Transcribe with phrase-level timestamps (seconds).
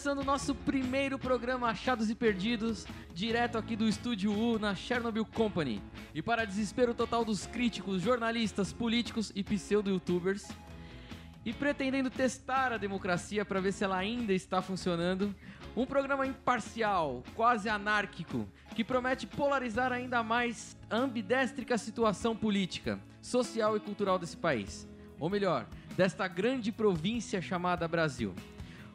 [0.00, 5.24] Começando o nosso primeiro programa Achados e Perdidos, direto aqui do Estúdio U na Chernobyl
[5.24, 5.82] Company.
[6.14, 10.48] E para desespero total dos críticos, jornalistas, políticos e pseudo-youtubers,
[11.44, 15.34] e pretendendo testar a democracia para ver se ela ainda está funcionando,
[15.76, 23.76] um programa imparcial, quase anárquico, que promete polarizar ainda mais a ambidéstrica situação política, social
[23.76, 24.88] e cultural desse país.
[25.18, 28.34] Ou melhor, desta grande província chamada Brasil.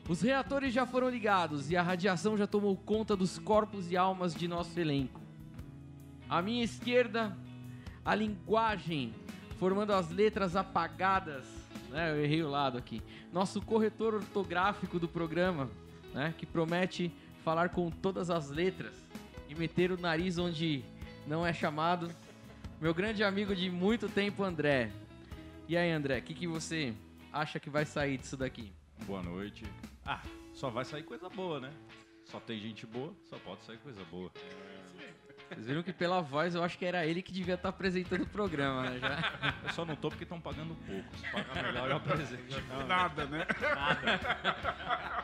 [0.08, 4.36] Os reatores já foram ligados e a radiação já tomou conta dos corpos e almas
[4.36, 5.25] de nosso elenco.
[6.36, 7.34] À minha esquerda,
[8.04, 9.14] a linguagem
[9.58, 11.46] formando as letras apagadas,
[11.90, 12.12] né?
[12.12, 13.02] Eu errei o lado aqui.
[13.32, 15.72] Nosso corretor ortográfico do programa,
[16.14, 16.34] né?
[16.38, 17.10] Que promete
[17.42, 19.02] falar com todas as letras
[19.48, 20.84] e meter o nariz onde
[21.26, 22.14] não é chamado.
[22.82, 24.92] Meu grande amigo de muito tempo, André.
[25.70, 26.94] E aí, André, o que, que você
[27.32, 28.74] acha que vai sair disso daqui?
[29.06, 29.64] Boa noite.
[30.06, 30.22] Ah,
[30.54, 31.72] só vai sair coisa boa, né?
[32.26, 34.30] Só tem gente boa, só pode sair coisa boa.
[35.50, 38.28] Vocês viram que pela voz eu acho que era ele que devia estar apresentando o
[38.28, 39.00] programa, né?
[39.00, 39.54] Já.
[39.64, 41.18] Eu só não tô porque estão pagando pouco.
[41.18, 42.44] Se pagar melhor, eu apresento.
[42.88, 43.46] Nada, né?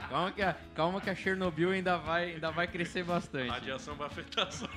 [0.09, 3.49] Calma que, a, calma que a Chernobyl ainda vai, ainda vai crescer bastante.
[3.49, 4.67] Radiação vai afetar só.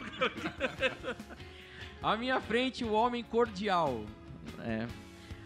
[2.02, 4.04] À minha frente, o homem cordial.
[4.60, 4.86] É,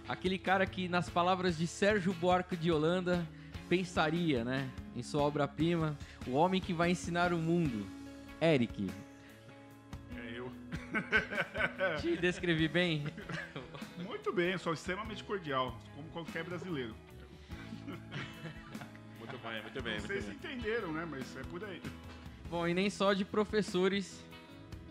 [0.09, 3.27] aquele cara que, nas palavras de Sérgio Buarque de Holanda,
[3.69, 4.69] pensaria, né?
[4.97, 7.87] Em sua obra-prima, o homem que vai ensinar o mundo.
[8.41, 8.91] Eric.
[12.01, 13.05] te descrevi bem?
[13.99, 16.95] Muito bem, sou extremamente cordial, como qualquer brasileiro.
[19.19, 21.07] Muito bem, muito bem, Vocês entenderam, né?
[21.09, 21.83] Mas é por aí.
[22.51, 24.25] Bom, e nem só de professores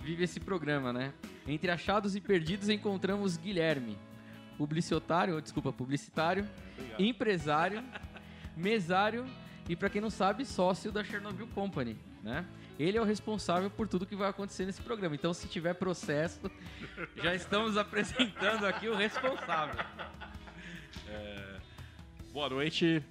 [0.02, 1.14] vive esse programa, né?
[1.48, 3.98] Entre achados e perdidos encontramos Guilherme,
[4.58, 6.48] publicitário, desculpa, publicitário,
[7.00, 7.84] empresário,
[8.56, 9.26] mesário
[9.68, 12.46] e, pra quem não sabe, sócio da Chernobyl Company, né?
[12.80, 15.16] Ele é o responsável por tudo que vai acontecer nesse programa.
[15.16, 16.52] Então, se tiver processo,
[17.22, 19.84] já estamos apresentando aqui o responsável.
[22.38, 23.04] Boa noite.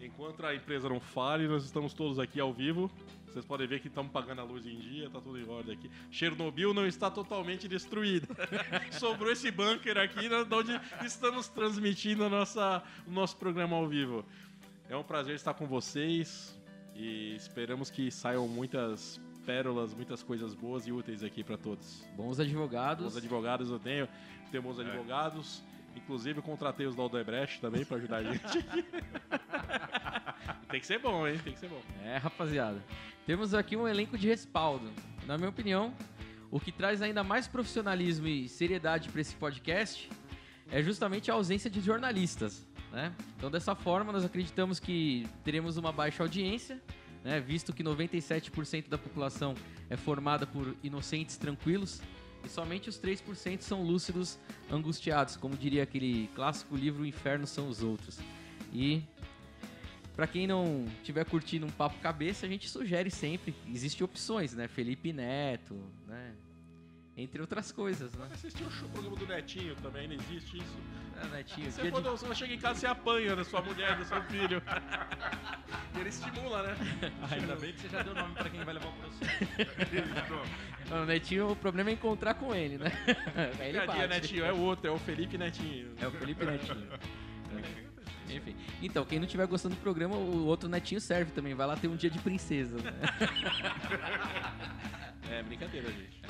[0.00, 2.88] Enquanto a empresa não fale, nós estamos todos aqui ao vivo.
[3.26, 5.90] Vocês podem ver que estamos pagando a luz em dia, tá tudo em ordem aqui.
[6.12, 8.28] Chernobyl não está totalmente destruída.
[8.92, 14.24] Sobrou esse bunker aqui, de onde estamos transmitindo nossa, o nosso programa ao vivo.
[14.88, 16.58] É um prazer estar com vocês
[16.94, 22.02] e esperamos que saiam muitas pérolas, muitas coisas boas e úteis aqui para todos.
[22.16, 23.08] Bons advogados.
[23.08, 24.08] Os advogados eu tenho,
[24.50, 25.62] tenho bons advogados.
[25.94, 28.40] Inclusive, eu contratei os da Odebrecht também para ajudar a gente.
[30.70, 31.38] Tem que ser bom, hein?
[31.42, 31.80] Tem que ser bom.
[32.04, 32.82] É, rapaziada.
[33.26, 34.90] Temos aqui um elenco de respaldo.
[35.26, 35.92] Na minha opinião,
[36.50, 40.08] o que traz ainda mais profissionalismo e seriedade para esse podcast
[40.70, 42.67] é justamente a ausência de jornalistas.
[42.92, 43.14] Né?
[43.36, 46.80] Então, dessa forma, nós acreditamos que teremos uma baixa audiência,
[47.22, 47.40] né?
[47.40, 49.54] visto que 97% da população
[49.90, 52.00] é formada por inocentes tranquilos
[52.44, 54.38] e somente os 3% são lúcidos
[54.70, 58.18] angustiados, como diria aquele clássico livro O Inferno são os Outros.
[58.72, 59.02] E
[60.18, 63.54] Pra quem não tiver curtindo um papo cabeça, a gente sugere sempre.
[63.72, 64.66] Existem opções, né?
[64.66, 65.76] Felipe Neto,
[66.08, 66.34] né?
[67.18, 68.28] Entre outras coisas, né?
[68.32, 70.76] Assistiu o show- programa do Netinho também, não existe isso.
[71.20, 72.10] Ah, Netinho, Você, quando de...
[72.10, 74.62] você chega em casa, você apanha da sua mulher, do seu filho.
[75.96, 76.76] E ele estimula, né?
[77.30, 79.32] Ainda bem que você já deu nome pra quem vai levar o processo.
[80.92, 82.92] O Netinho, o problema é encontrar com ele, né?
[83.58, 84.06] Aí ele bate.
[84.06, 84.44] Netinho?
[84.44, 85.92] É o outro, é o Felipe Netinho.
[86.00, 86.86] É o Felipe Netinho.
[88.30, 88.54] Enfim.
[88.80, 91.52] Então, quem não estiver gostando do programa, o outro Netinho serve também.
[91.54, 92.92] Vai lá ter um dia de princesa, né?
[95.30, 96.20] É brincadeira, gente.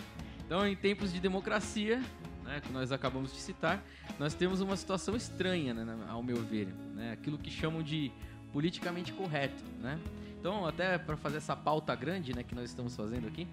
[0.49, 2.03] Então, em tempos de democracia,
[2.43, 3.85] né, que nós acabamos de citar,
[4.19, 8.11] nós temos uma situação estranha, né, ao meu ver, né, aquilo que chamam de
[8.51, 10.01] politicamente correto, né?
[10.41, 13.47] Então, até para fazer essa pauta grande, né, que nós estamos fazendo aqui,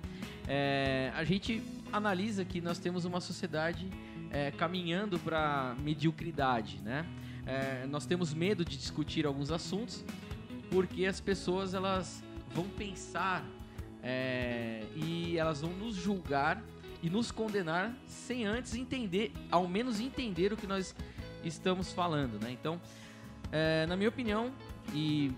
[0.48, 1.62] é, a gente
[1.92, 3.90] analisa que nós temos uma sociedade
[4.32, 7.06] é, caminhando para mediocridade, né?
[7.46, 10.02] É, nós temos medo de discutir alguns assuntos
[10.72, 12.24] porque as pessoas elas
[12.54, 13.46] vão pensar
[14.02, 16.64] é, e elas vão nos julgar
[17.06, 20.96] e nos condenar sem antes entender, ao menos entender o que nós
[21.44, 22.50] estamos falando, né?
[22.50, 22.82] Então,
[23.52, 24.52] é, na minha opinião,
[24.92, 25.32] e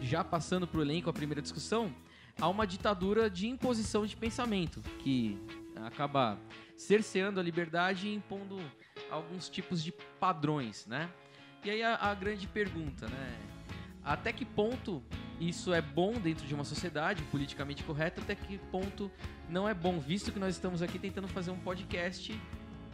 [0.00, 1.92] já passando para o elenco a primeira discussão,
[2.40, 5.36] há uma ditadura de imposição de pensamento que
[5.84, 6.38] acaba
[6.76, 8.56] cerceando a liberdade e impondo
[9.10, 9.90] alguns tipos de
[10.20, 11.10] padrões, né?
[11.64, 13.38] E aí a, a grande pergunta, né?
[14.04, 15.02] Até que ponto
[15.40, 19.10] isso é bom dentro de uma sociedade politicamente correta, até que ponto
[19.48, 22.38] não é bom, visto que nós estamos aqui tentando fazer um podcast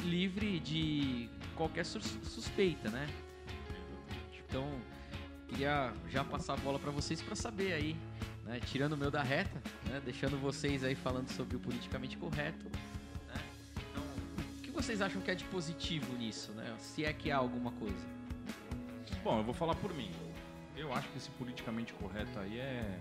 [0.01, 3.07] livre de qualquer sus- suspeita, né?
[4.49, 4.69] Então,
[5.49, 7.97] queria já passar a bola para vocês para saber aí,
[8.45, 8.61] né?
[8.67, 10.01] Tirando o meu da reta, né?
[10.05, 12.67] Deixando vocês aí falando sobre o politicamente correto,
[13.29, 13.41] né?
[13.91, 14.03] Então,
[14.59, 16.75] o que vocês acham que é de positivo nisso, né?
[16.79, 18.05] Se é que há alguma coisa.
[19.23, 20.11] Bom, eu vou falar por mim.
[20.93, 23.01] Eu acho que esse politicamente correto aí é.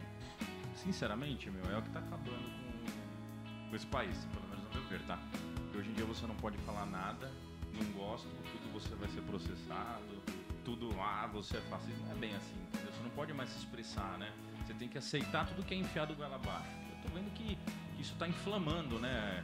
[0.76, 4.90] Sinceramente, meu, é o que tá acabando com, com esse país, pelo menos no meu
[4.90, 5.20] ver, tá?
[5.56, 7.30] Porque hoje em dia você não pode falar nada,
[7.74, 10.24] não gosto, tudo você vai ser processado,
[10.64, 12.00] tudo, ah, você é fascista.
[12.06, 12.94] Não é bem assim, entendeu?
[12.94, 14.32] Você não pode mais se expressar, né?
[14.66, 16.72] Você tem que aceitar tudo que é enfiado goela abaixo.
[16.96, 17.58] Eu tô vendo que
[18.00, 19.44] isso tá inflamando, né?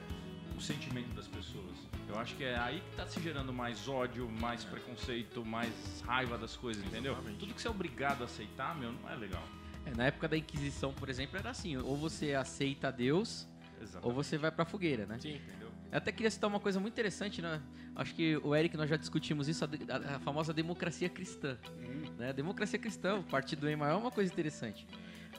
[0.57, 1.75] O sentimento das pessoas.
[2.09, 6.38] Eu acho que é aí que tá se gerando mais ódio, mais preconceito, mais raiva
[6.38, 7.12] das coisas, entendeu?
[7.13, 7.39] Exatamente.
[7.39, 9.44] Tudo que você é obrigado a aceitar, meu, não é legal.
[9.86, 13.48] É, na época da Inquisição, por exemplo, era assim: ou você aceita Deus,
[13.81, 14.07] Exato.
[14.07, 15.19] ou você vai pra fogueira, né?
[15.19, 15.36] Sim.
[15.36, 15.68] Entendeu?
[15.92, 17.62] Eu até queria citar uma coisa muito interessante, né?
[17.95, 21.57] Acho que o Eric, nós já discutimos isso, a, a- a famosa democracia cristã.
[22.18, 22.33] Né?
[22.33, 24.86] Democracia cristã, o partido Emael é uma coisa interessante.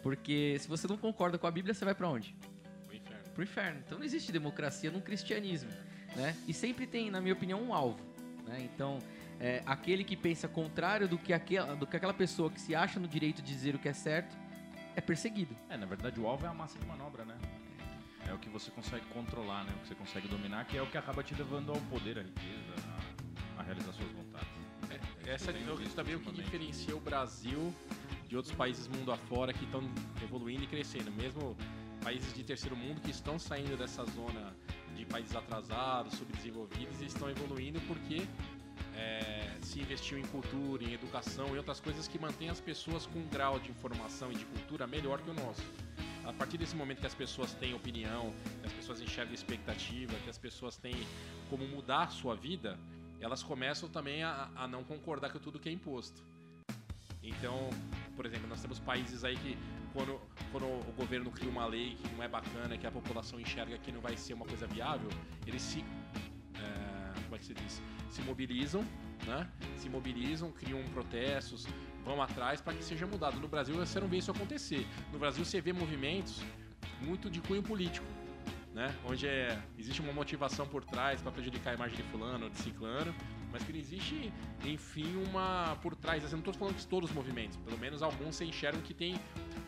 [0.02, 2.34] Porque se você não concorda com a Bíblia, você vai pra onde?
[3.38, 3.80] Pro inferno.
[3.86, 5.70] Então não existe democracia no cristianismo.
[6.16, 6.34] Né?
[6.48, 8.04] E sempre tem, na minha opinião, um alvo.
[8.44, 8.68] Né?
[8.74, 8.98] Então,
[9.38, 12.98] é, aquele que pensa contrário do que, aquela, do que aquela pessoa que se acha
[12.98, 14.36] no direito de dizer o que é certo
[14.96, 15.56] é perseguido.
[15.68, 17.38] É, na verdade o alvo é a massa de manobra, né?
[18.26, 19.72] É o que você consegue controlar, né?
[19.76, 22.22] O que você consegue dominar, que é o que acaba te levando ao poder, à
[22.22, 22.74] riqueza,
[23.56, 24.48] a, a realizar suas vontades.
[24.90, 27.72] É, essa eu tenho é também o que diferencia o Brasil
[28.26, 29.80] de outros países mundo afora que estão
[30.24, 31.12] evoluindo e crescendo.
[31.12, 31.56] Mesmo
[32.08, 34.56] países de terceiro mundo que estão saindo dessa zona
[34.96, 38.26] de países atrasados, subdesenvolvidos e estão evoluindo porque
[38.96, 43.18] é, se investiu em cultura, em educação e outras coisas que mantêm as pessoas com
[43.18, 45.62] um grau de informação e de cultura melhor que o nosso.
[46.24, 48.32] A partir desse momento que as pessoas têm opinião,
[48.62, 50.96] que as pessoas enxergam expectativa, que as pessoas têm
[51.50, 52.78] como mudar a sua vida,
[53.20, 56.22] elas começam também a, a não concordar com tudo que é imposto.
[57.22, 57.68] Então,
[58.16, 59.58] por exemplo, nós temos países aí que
[59.92, 60.20] quando,
[60.50, 63.92] quando o governo cria uma lei que não é bacana, que a população enxerga que
[63.92, 65.08] não vai ser uma coisa viável,
[65.46, 65.84] eles se
[66.54, 67.82] é, como é que se diz?
[68.10, 68.84] Se mobilizam,
[69.26, 69.48] né?
[69.76, 71.66] Se mobilizam, criam protestos,
[72.04, 73.38] vão atrás para que seja mudado.
[73.38, 74.86] No Brasil você não vê isso acontecer.
[75.12, 76.42] No Brasil você vê movimentos
[77.00, 78.06] muito de cunho político,
[78.74, 78.94] né?
[79.04, 82.58] Onde é, existe uma motivação por trás para prejudicar a imagem de fulano ou de
[82.58, 83.14] ciclano,
[83.52, 84.32] mas que não existe,
[84.64, 86.24] enfim, uma por trás.
[86.24, 89.18] Assim, não estou falando que todos os movimentos, pelo menos alguns você enxergam que tem,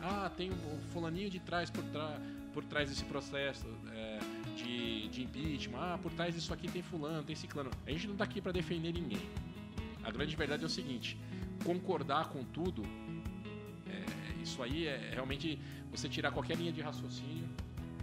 [0.01, 2.19] ah, tem um fulaninho de trás por, trás
[2.53, 3.65] por trás desse processo.
[3.93, 4.19] é,
[4.55, 7.71] de, de impeachment, ah, por trás disso aqui tem fulano, tem ciclano.
[7.85, 9.21] A gente não tá aqui para defender ninguém.
[10.03, 11.17] A grande verdade é o seguinte:
[11.63, 12.83] concordar com tudo,
[13.87, 15.59] é, isso aí é realmente
[15.89, 17.47] você tirar qualquer linha de raciocínio,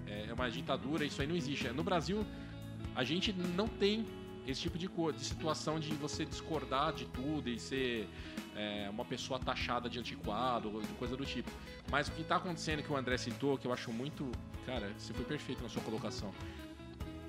[0.07, 1.69] é, é uma ditadura, isso aí não existe.
[1.69, 2.25] No Brasil,
[2.95, 4.05] a gente não tem
[4.51, 8.09] esse tipo de, de situação de você discordar de tudo e ser
[8.57, 11.51] é, uma pessoa taxada de antiquado, coisa do tipo.
[11.91, 14.31] Mas o que está acontecendo que o André citou, que eu acho muito.
[14.65, 16.33] Cara, você foi perfeito na sua colocação.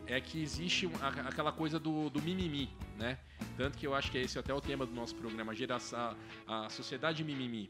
[0.08, 3.20] É que existe a- aquela coisa do, do mimimi, né?
[3.56, 6.16] Tanto que eu acho que esse é até o tema do nosso programa, geração,
[6.48, 7.70] a sociedade mimimi.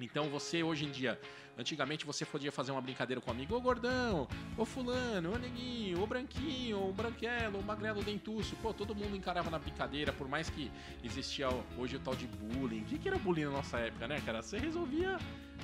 [0.00, 1.18] Então você hoje em dia,
[1.56, 4.26] antigamente você podia fazer uma brincadeira com um amigo, ô gordão,
[4.56, 8.56] ô fulano, ô neguinho, ô branquinho, ô branquelo, ô magrelo dentuço.
[8.56, 10.70] Pô, todo mundo encarava na brincadeira, por mais que
[11.02, 11.48] existia
[11.78, 12.82] hoje o tal de bullying.
[12.82, 14.42] O que, que era bullying na nossa época, né, cara?
[14.42, 15.16] Você resolvia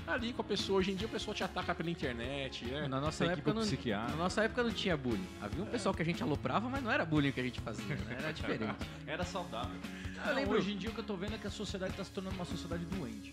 [0.07, 0.79] ali com a pessoa.
[0.79, 2.87] Hoje em dia a pessoa te ataca pela internet, né?
[2.89, 3.63] Na nossa, Tem época não,
[4.09, 5.27] na nossa época não tinha bullying.
[5.41, 7.97] Havia um pessoal que a gente aloprava, mas não era bullying que a gente fazia,
[7.97, 8.17] né?
[8.19, 8.75] Era diferente.
[9.07, 9.79] Era saudável.
[10.25, 12.05] Não, lembro- Hoje em dia o que eu tô vendo é que a sociedade tá
[12.05, 13.33] se tornando uma sociedade doente.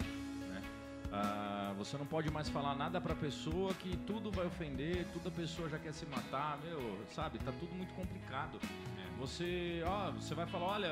[1.12, 5.70] Ah, você não pode mais falar nada pra pessoa que tudo vai ofender, toda pessoa
[5.70, 7.40] já quer se matar, meu, sabe?
[7.40, 8.60] Tá tudo muito complicado.
[9.20, 10.92] Você, ó, você vai falar, olha,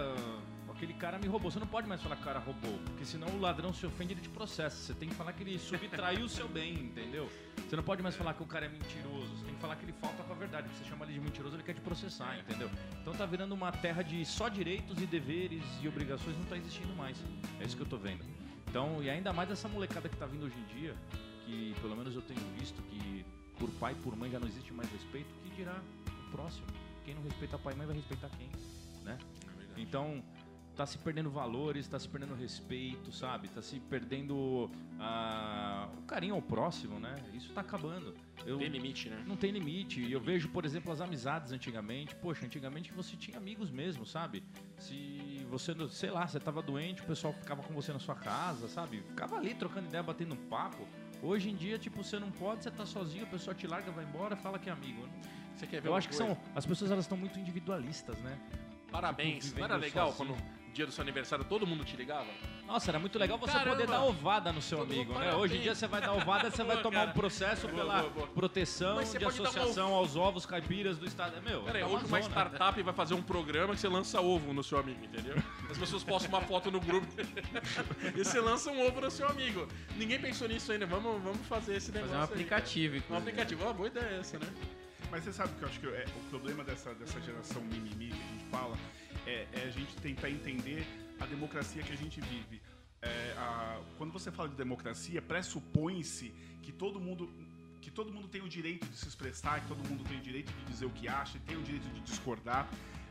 [0.75, 1.50] aquele cara me roubou.
[1.50, 4.12] Você não pode mais falar que o cara roubou, porque senão o ladrão se ofende
[4.12, 4.75] e ele te processa.
[4.75, 7.29] Você tem que falar que ele subtraiu o seu bem, entendeu?
[7.57, 9.36] Você não pode mais falar que o cara é mentiroso.
[9.38, 10.67] Você tem que falar que ele falta com a verdade.
[10.67, 12.69] Porque você chama ele de mentiroso, ele quer te processar, entendeu?
[13.01, 16.93] Então tá virando uma terra de só direitos e deveres e obrigações não tá existindo
[16.95, 17.17] mais.
[17.60, 18.24] É isso que eu tô vendo.
[18.75, 20.94] Então, e ainda mais essa molecada que tá vindo hoje em dia,
[21.46, 23.25] que pelo menos eu tenho visto que
[23.58, 25.82] por pai e por mãe já não existe mais respeito, que dirá
[26.27, 26.67] o próximo.
[27.05, 28.50] Quem não respeita pai e mãe vai respeitar quem,
[29.05, 29.17] né?
[29.77, 30.22] Então,
[30.75, 33.48] tá se perdendo valores, tá se perdendo respeito, sabe?
[33.48, 37.15] Tá se perdendo ah, o carinho ao próximo, né?
[37.34, 38.13] Isso tá acabando.
[38.46, 39.24] Eu, Tem limite, né?
[39.25, 40.01] não tem limite.
[40.01, 42.13] E eu vejo, por exemplo, as amizades antigamente.
[42.15, 44.44] Poxa, antigamente você tinha amigos mesmo, sabe?
[44.77, 44.94] Se
[45.49, 49.01] você, sei lá, você tava doente, o pessoal ficava com você na sua casa, sabe?
[49.09, 50.87] Ficava ali trocando ideia, batendo um papo.
[51.21, 54.03] Hoje em dia, tipo, você não pode, você tá sozinho, a pessoa te larga, vai
[54.05, 55.07] embora, fala que é amigo.
[55.55, 56.33] Você quer ver Eu acho que coisa?
[56.35, 56.43] são.
[56.53, 58.37] As pessoas elas estão muito individualistas, né?
[58.91, 59.45] Parabéns.
[59.45, 60.35] Tipo, Não era legal sozinho.
[60.35, 62.27] quando no dia do seu aniversário todo mundo te ligava?
[62.65, 63.72] Nossa, era muito legal você Caramba!
[63.75, 65.19] poder dar ovada no seu Todo amigo, né?
[65.19, 65.41] parabéns.
[65.41, 67.10] Hoje em dia você vai dar ovada, você vai tomar cara.
[67.12, 68.27] um processo Boa, pela boa, boa.
[68.27, 71.39] proteção de associação aos ovos caipiras do estado.
[71.43, 74.51] Meu, Pera aí, é hoje uma startup vai fazer um programa que você lança ovo
[74.51, 75.36] no seu amigo, entendeu?
[75.69, 77.07] As pessoas postam uma foto no grupo
[78.15, 79.67] e você lança um ovo no seu amigo.
[79.95, 80.86] Ninguém pensou nisso ainda.
[80.88, 82.62] Vamos, vamos fazer esse negócio Fazer um aí, cara.
[82.62, 82.95] aplicativo.
[82.95, 83.29] Um inclusive.
[83.29, 83.63] aplicativo.
[83.63, 84.48] Uma boa ideia essa, né?
[85.12, 88.13] Mas você sabe que eu acho que é, o problema dessa, dessa geração mimimi que
[88.13, 88.75] a gente fala
[89.27, 90.86] é, é a gente tentar entender
[91.19, 92.62] a democracia que a gente vive.
[93.01, 97.29] É, a- quando você fala de democracia, pressupõe-se que todo mundo
[97.81, 100.51] que todo mundo tem o direito de se expressar, que todo mundo tem o direito
[100.51, 102.67] de dizer o que acha, tem o direito de discordar.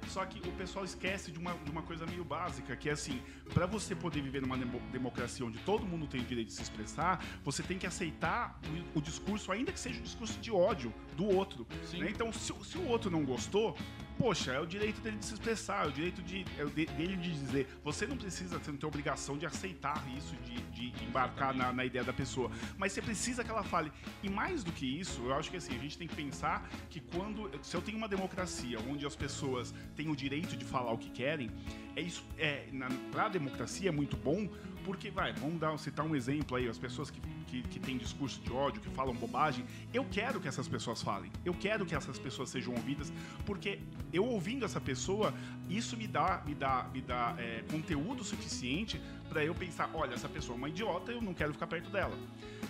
[0.08, 3.22] Só que o pessoal esquece de uma, de uma coisa meio básica, que é assim,
[3.54, 6.62] para você poder viver numa demo- democracia onde todo mundo tem o direito de se
[6.62, 8.60] expressar, você tem que aceitar
[8.94, 11.64] o, o discurso, ainda que seja um discurso de ódio do outro.
[12.00, 12.10] né?
[12.10, 13.78] Então, se, se o outro não gostou,
[14.18, 16.86] poxa, é o direito dele de se expressar, é o direito de, é o de-
[16.86, 17.68] dele de dizer.
[17.82, 20.60] Você não precisa, você não tem obrigação de aceitar isso, de,
[20.92, 22.50] de embarcar na, na ideia da pessoa.
[22.78, 23.92] Mas você precisa que ela fale.
[24.22, 27.00] E mais do que isso, eu acho que assim, a gente tem que pensar que
[27.00, 27.50] quando.
[27.62, 31.10] Se eu tenho uma democracia onde as pessoas têm o direito de falar o que
[31.10, 31.50] querem,
[31.96, 32.24] é isso.
[32.38, 34.48] É, na, pra democracia é muito bom,
[34.84, 38.40] porque, vai, vamos dar, citar um exemplo aí, as pessoas que, que, que têm discurso
[38.40, 41.32] de ódio, que falam bobagem, eu quero que essas pessoas falem.
[41.44, 43.12] Eu quero que essas pessoas sejam ouvidas,
[43.46, 43.80] porque
[44.12, 45.32] eu ouvindo essa pessoa,
[45.68, 49.00] isso me dá, me dá, me dá é, conteúdo suficiente
[49.34, 52.16] para eu pensar, olha, essa pessoa é uma idiota, eu não quero ficar perto dela.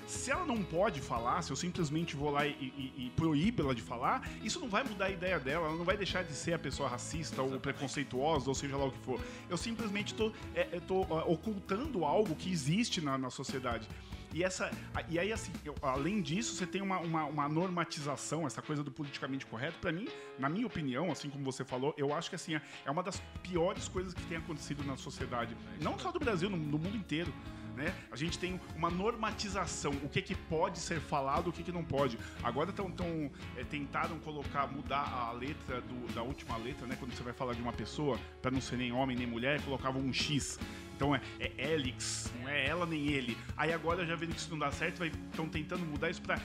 [0.06, 3.74] Se ela não pode falar, se eu simplesmente vou lá e, e, e proíbo ela
[3.74, 6.54] de falar, isso não vai mudar a ideia dela, ela não vai deixar de ser
[6.54, 9.20] a pessoa racista ou preconceituosa, ou seja lá o que for.
[9.50, 13.86] Eu simplesmente estou ocultando algo que existe na, na sociedade.
[14.34, 14.68] E, essa,
[15.08, 18.90] e aí, assim, eu- além disso, você tem uma, uma, uma normatização, essa coisa do
[18.90, 19.78] politicamente correto.
[19.78, 23.02] Pra mim, na minha opinião, assim como você falou, eu acho que assim, é uma
[23.02, 25.56] das piores coisas que tem acontecido na sociedade.
[25.80, 27.32] Não só do Brasil, no, no mundo inteiro.
[27.76, 27.92] Né?
[28.12, 31.82] A gente tem uma normatização, o que, que pode ser falado, o que, que não
[31.84, 32.16] pode.
[32.40, 36.96] Agora tão, tão, é, tentaram colocar, mudar a letra do- da última letra, né?
[36.96, 40.00] Quando você vai falar de uma pessoa, para não ser nem homem nem mulher, colocavam
[40.00, 40.56] um X.
[40.96, 43.36] Então é, é Helix, não é ela nem ele.
[43.56, 46.38] Aí agora já vendo que isso não dá certo, estão tentando mudar isso para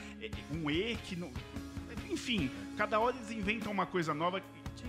[0.52, 1.32] um E que não.
[2.10, 4.42] Enfim, cada hora eles inventam uma coisa nova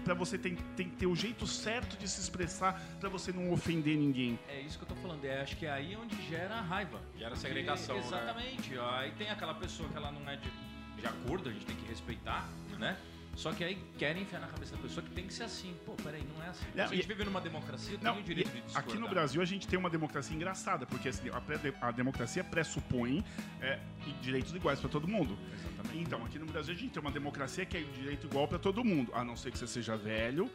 [0.05, 3.53] para você tem, tem que ter o jeito certo de se expressar para você não
[3.53, 4.39] ofender ninguém.
[4.49, 5.25] É isso que eu tô falando.
[5.25, 7.01] É, acho que é aí onde gera a raiva.
[7.19, 8.07] Gera segregação, E- né?
[8.07, 8.79] Exatamente.
[8.79, 10.51] ó, Aí tem aquela pessoa que ela não é de,
[10.97, 12.49] de acordo, a gente tem que respeitar,
[12.79, 12.97] né?
[13.41, 15.75] Só que aí querem enfiar na cabeça da pessoa que tem que ser assim.
[15.87, 16.67] Pô, peraí, não é assim.
[16.75, 18.91] Não, Se a gente e- vive numa democracia, tem Não, o direito de discordar.
[18.91, 23.25] aqui no Brasil a gente tem uma democracia engraçada, porque assim, a, a democracia pressupõe
[23.63, 23.79] é,
[24.21, 25.39] direitos iguais para todo mundo.
[25.81, 26.03] Exatamente.
[26.07, 28.85] Então, aqui no Brasil a gente tem uma democracia que é direito igual para todo
[28.85, 30.51] mundo, a não ser que você seja velho,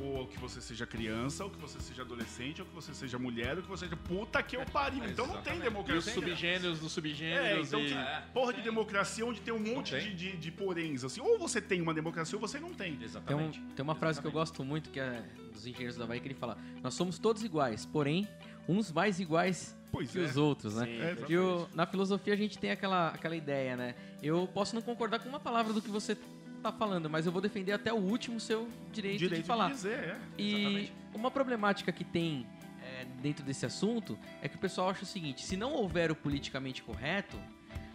[0.00, 3.56] ou que você seja criança, ou que você seja adolescente, ou que você seja mulher,
[3.56, 5.04] ou que você seja puta que eu pariu.
[5.04, 5.56] Então não tem Exatamente.
[5.56, 6.12] E os democracia.
[6.14, 7.92] subgêneros dos É, subgêneros então, e...
[7.92, 8.22] É.
[8.32, 10.00] porra de democracia onde tem um monte tem.
[10.00, 11.20] de, de, de poréns, assim.
[11.20, 12.86] Ou você tem uma democracia ou você não tem.
[12.96, 13.60] Tem, um- Exatamente.
[13.74, 14.50] tem uma frase que eu Exatamente.
[14.50, 17.86] gosto muito, que é dos engenheiros da Bahia, que ele fala: Nós somos todos iguais,
[17.86, 18.28] porém,
[18.68, 20.22] uns mais iguais Pois que é.
[20.22, 20.84] os outros, né?
[20.86, 21.16] Sim, É.
[21.28, 23.94] E o- na filosofia a gente tem aquela, aquela ideia, né?
[24.22, 26.16] Eu posso não concordar com uma palavra do que você
[26.62, 29.70] tá falando, mas eu vou defender até o último seu direito, Direito de falar.
[29.70, 30.16] dizer, é.
[30.38, 30.92] E Exatamente.
[31.14, 32.46] uma problemática que tem
[32.82, 36.14] é, dentro desse assunto é que o pessoal acha o seguinte: se não houver o
[36.14, 37.36] politicamente correto,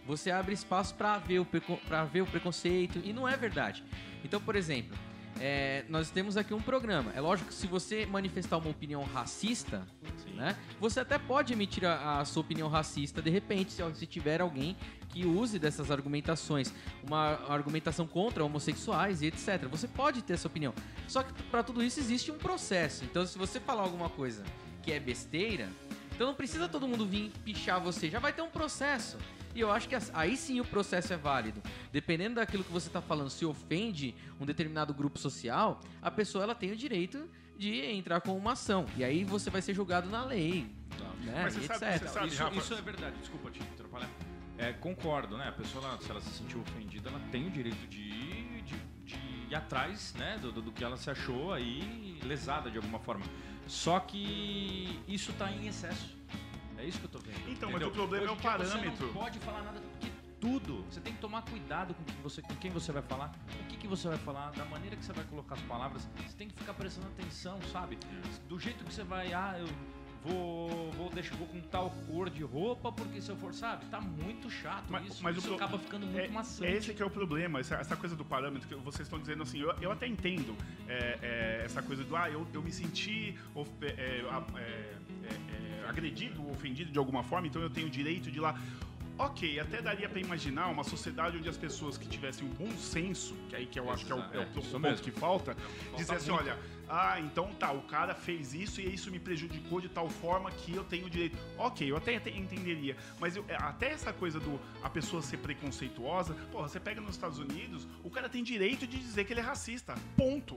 [0.06, 3.82] você abre espaço para ver, o o preconceito, e não é verdade.
[4.24, 4.96] Então, por exemplo,
[5.40, 7.12] é, nós temos aqui um programa.
[7.14, 9.86] É lógico que se você manifestar uma opinião racista,
[10.34, 14.40] né, você até pode emitir a, a sua opinião racista de repente, se, se tiver
[14.40, 14.76] alguém
[15.08, 16.72] que use dessas argumentações,
[17.06, 19.66] uma argumentação contra homossexuais e etc.
[19.70, 20.74] Você pode ter essa opinião.
[21.06, 23.04] Só que para tudo isso existe um processo.
[23.04, 24.42] Então, se você falar alguma coisa
[24.82, 25.68] que é besteira,
[26.14, 29.18] então não precisa todo mundo vir pichar você, já vai ter um processo.
[29.54, 31.62] E eu acho que aí sim o processo é válido.
[31.92, 36.54] Dependendo daquilo que você está falando, se ofende um determinado grupo social, a pessoa ela
[36.54, 37.28] tem o direito
[37.58, 38.86] de entrar com uma ação.
[38.96, 40.66] E aí você vai ser julgado na lei.
[41.22, 41.42] Né?
[41.44, 42.02] Mas você sabe- etc.
[42.02, 42.56] você sabe- isso, Rafa?
[42.56, 44.10] isso é verdade, desculpa te atrapalhar.
[44.58, 45.48] É, concordo, né?
[45.48, 49.16] A pessoa, se ela se sentiu ofendida, ela tem o direito de, de, de
[49.50, 53.24] ir atrás né, do, do, do que ela se achou aí lesada de alguma forma.
[53.66, 56.16] Só que isso tá em excesso.
[57.32, 57.50] É.
[57.50, 57.88] Então, mas entendeu?
[57.88, 58.96] o problema é Hoje o em dia parâmetro.
[58.96, 60.84] Você não pode falar nada porque tudo.
[60.90, 63.66] Você tem que tomar cuidado com, o que você, com quem você vai falar, o
[63.66, 66.08] que, que você vai falar, da maneira que você vai colocar as palavras.
[66.26, 67.96] Você tem que ficar prestando atenção, sabe?
[68.48, 69.68] Do jeito que você vai, ah, eu
[70.24, 73.86] vou, vou deixar, vou com tal cor de roupa, porque se eu for, sabe?
[73.86, 75.22] Tá muito chato Mas- isso.
[75.22, 76.70] mas o isso pro- acaba ficando muito É, maçante.
[76.72, 79.42] é esse que é o problema, essa, essa coisa do parâmetro que vocês estão dizendo
[79.44, 80.56] assim, eu, eu até entendo
[80.88, 84.22] é, é, essa coisa do, ah, eu, eu me senti of- é,
[85.92, 88.38] é, é, é, é, agredido, ofendido de alguma forma, então eu tenho o direito de
[88.38, 88.58] ir lá.
[89.18, 93.34] Ok, até daria pra imaginar uma sociedade onde as pessoas que tivessem um bom senso,
[93.48, 95.04] que aí que eu acho que é o, é o É, ponto mesmo.
[95.04, 95.54] que falta,
[95.96, 96.58] dissessem, olha,
[96.88, 100.74] ah, então tá, o cara fez isso e isso me prejudicou de tal forma que
[100.74, 101.36] eu tenho direito.
[101.58, 105.36] Ok, eu até, até entenderia, mas eu- é, até essa coisa do a pessoa ser
[105.36, 109.40] preconceituosa, porra, você pega nos Estados Unidos, o cara tem direito de dizer que ele
[109.40, 109.94] é racista.
[110.16, 110.56] Ponto.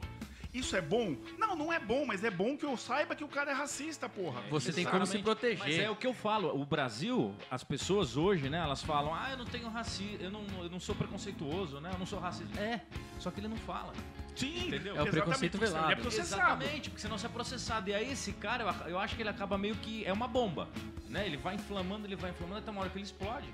[0.56, 1.18] Isso é bom?
[1.38, 4.08] Não, não é bom, mas é bom que eu saiba que o cara é racista,
[4.08, 4.42] porra.
[4.50, 5.24] Você tem como se Exatamente.
[5.24, 5.60] proteger.
[5.60, 6.58] Mas é o que eu falo.
[6.58, 8.60] O Brasil, as pessoas hoje, né?
[8.60, 11.90] Elas falam, ah, eu não tenho racismo, eu não, eu não sou preconceituoso, né?
[11.92, 12.58] Eu não sou racista.
[12.58, 12.82] É,
[13.20, 13.92] só que ele não fala.
[14.34, 14.96] Sim, Entendeu?
[14.96, 15.88] É o preconceito velado.
[15.88, 16.42] Ele é processado.
[16.42, 17.90] Exatamente, porque senão você é processado.
[17.90, 20.06] E aí esse cara, eu acho que ele acaba meio que.
[20.06, 20.70] É uma bomba.
[21.10, 21.26] Né?
[21.26, 23.54] Ele vai inflamando, ele vai inflamando, até uma hora que ele explode.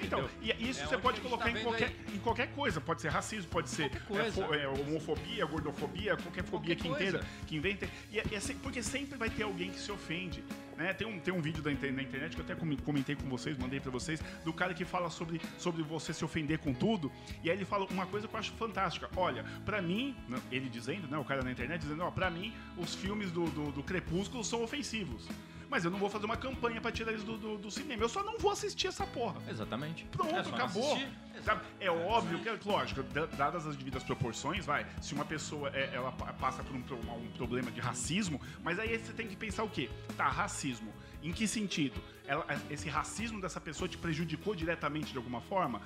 [0.00, 2.14] Então, e isso É você pode colocar tá em, qualquer, aí.
[2.16, 2.80] em qualquer coisa.
[2.80, 7.04] Pode ser racismo, pode ser é, é, homofobia, gordofobia, qualquer fobia Qualquer que coisa.
[7.04, 7.88] inteira, que inventa.
[8.10, 10.42] E é- é porque sempre vai ter alguém que se ofende.
[10.76, 10.92] Né?
[10.92, 13.78] Tem, um, tem um vídeo da na internet que eu até comentei com vocês, mandei
[13.78, 17.10] pra vocês, do cara que fala sobre, sobre você se ofender com tudo.
[17.42, 19.08] E aí ele fala uma coisa que eu acho fantástica.
[19.16, 22.52] Olha, pra mim, né, ele dizendo, né, o cara na internet dizendo, ó, pra mim,
[22.76, 25.28] os filmes do, do, do Crepúsculo são ofensivos.
[25.72, 28.02] Mas eu não vou fazer uma campanha pra tirar eles do, do, do cinema.
[28.02, 29.40] Eu só não vou assistir essa porra.
[29.48, 30.04] Exatamente.
[30.12, 30.92] Pronto, É só não acabou.
[30.92, 31.08] assistir.
[31.42, 31.62] Sabe?
[31.80, 36.12] É óbvio que, lógico, da- dadas as devidas proporções, vai, se uma pessoa é, ela
[36.12, 39.64] pa- passa por um, pro- um problema de racismo, mas aí você tem que pensar
[39.64, 39.88] o quê?
[40.14, 40.92] Tá, racismo.
[41.22, 41.98] Em que sentido?
[42.26, 45.80] Ela- esse racismo dessa pessoa te prejudicou diretamente de alguma forma?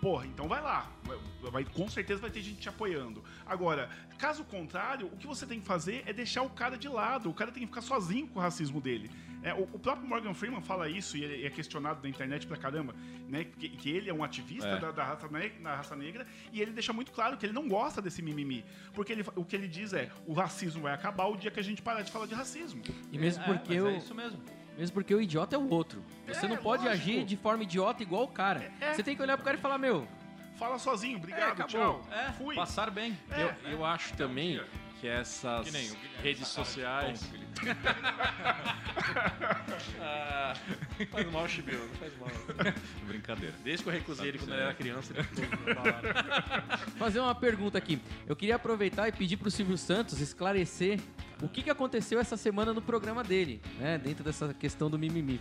[0.00, 0.90] Porra, então vai lá.
[1.04, 3.22] Vai- vai- com certeza vai ter gente te apoiando.
[3.44, 7.28] Agora, caso contrário, o que você tem que fazer é deixar o cara de lado.
[7.28, 9.10] O cara tem que ficar sozinho com o racismo dele.
[9.42, 12.56] É, o, o próprio Morgan Freeman fala isso e ele é questionado na internet pra
[12.56, 12.94] caramba,
[13.28, 13.44] né?
[13.44, 14.78] Que, que ele é um ativista É.
[14.80, 17.68] da, da raça ne- da raça negra e ele deixa muito claro que ele não
[17.68, 18.64] gosta desse mimimi.
[18.94, 21.62] Porque ele, o que ele diz é: o racismo vai acabar o dia que a
[21.62, 22.82] gente parar de falar de racismo.
[23.12, 24.40] E mesmo É, porque mas o, é isso mesmo.
[24.78, 26.02] Mesmo porque o idiota é o outro.
[26.26, 27.02] Você É, não pode lógico.
[27.02, 28.70] agir de forma idiota igual o cara.
[28.80, 28.94] É.
[28.94, 30.06] Você tem que olhar pro cara e falar, meu,
[30.56, 32.04] Fala sozinho, obrigado, É, tchau.
[32.10, 32.56] É, Fui.
[32.56, 33.16] passar bem.
[33.30, 33.42] É.
[33.64, 34.60] Eu, eu acho também
[35.00, 37.20] que essas Que nem o redes sociais.
[40.00, 40.54] Ah,
[41.10, 42.28] faz mal, Chibio, não faz mal.
[43.06, 43.54] Brincadeira.
[43.62, 45.48] Desde que eu recusei ele quando ele era criança, ele ficou
[46.98, 48.00] fazer uma pergunta aqui.
[48.26, 51.00] Eu queria aproveitar e pedir pro Silvio Santos esclarecer
[51.42, 53.98] o que, que aconteceu essa semana no programa dele, né?
[53.98, 55.40] Dentro dessa questão do mimimi.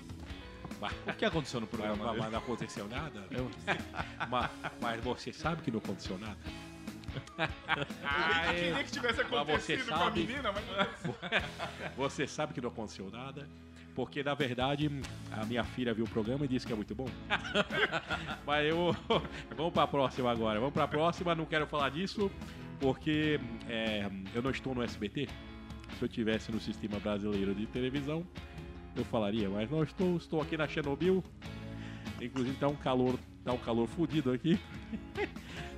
[1.07, 1.95] O que aconteceu no programa?
[2.05, 3.23] mas- mas não aconteceu nada?
[4.29, 6.37] mas, mas você sabe que não aconteceu nada?
[8.47, 10.19] Eu queria que tivesse você acontecido com a sabe.
[10.21, 11.15] menina, mas não
[11.97, 13.47] Você sabe que não aconteceu nada?
[13.97, 14.91] Porque, na verdade,
[15.31, 17.07] a minha filha viu o programa e disse que é muito bom.
[18.45, 18.95] Mas eu.
[19.55, 20.59] Vamos pra próxima agora.
[20.59, 22.29] Vamos pra próxima, não quero falar disso,
[22.79, 25.27] porque é, eu não estou no SBT.
[25.97, 28.23] Se eu tivesse no sistema brasileiro de televisão,
[28.95, 31.23] eu falaria, mas não estou, estou aqui na Chernobyl.
[32.21, 34.59] Inclusive tá um calor, tá um calor fudido aqui.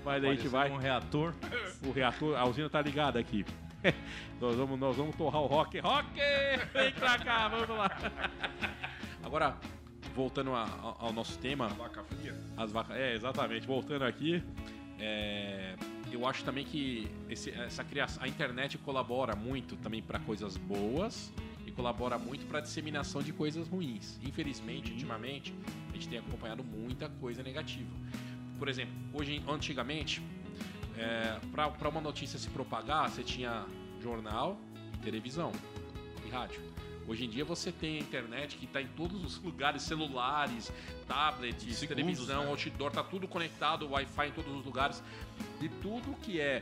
[0.03, 0.69] Mas aí a gente vai.
[0.71, 1.33] um reator.
[1.85, 3.45] O reator, a usina tá ligada aqui.
[4.41, 5.79] nós, vamos, nós vamos torrar o rock.
[5.79, 6.09] Rock!
[6.73, 7.89] Vem pra cá, vamos lá.
[9.23, 9.55] Agora,
[10.15, 12.35] voltando a- a- ao nosso tema, vaca fria.
[12.57, 12.97] as vacas.
[12.97, 13.65] É, exatamente.
[13.65, 14.43] Voltando aqui,
[14.99, 15.75] é,
[16.11, 21.31] eu acho também que esse- essa criação, a internet colabora muito também para coisas boas
[21.65, 24.19] e colabora muito para disseminação de coisas ruins.
[24.23, 25.53] Infelizmente, ultimamente,
[25.89, 27.89] a gente tem acompanhado muita coisa negativa.
[28.59, 30.21] Por exemplo, hoje, antigamente,
[31.51, 33.65] para uma notícia se propagar, você tinha
[34.01, 34.59] jornal,
[35.01, 35.51] televisão
[36.27, 36.61] e rádio.
[37.07, 40.71] Hoje em dia você tem a internet que está em todos os lugares, celulares,
[41.07, 42.49] tablets, Segundos, televisão, né?
[42.49, 45.01] outdoor, tá tudo conectado, Wi-Fi em todos os lugares.
[45.59, 46.61] E tudo que é,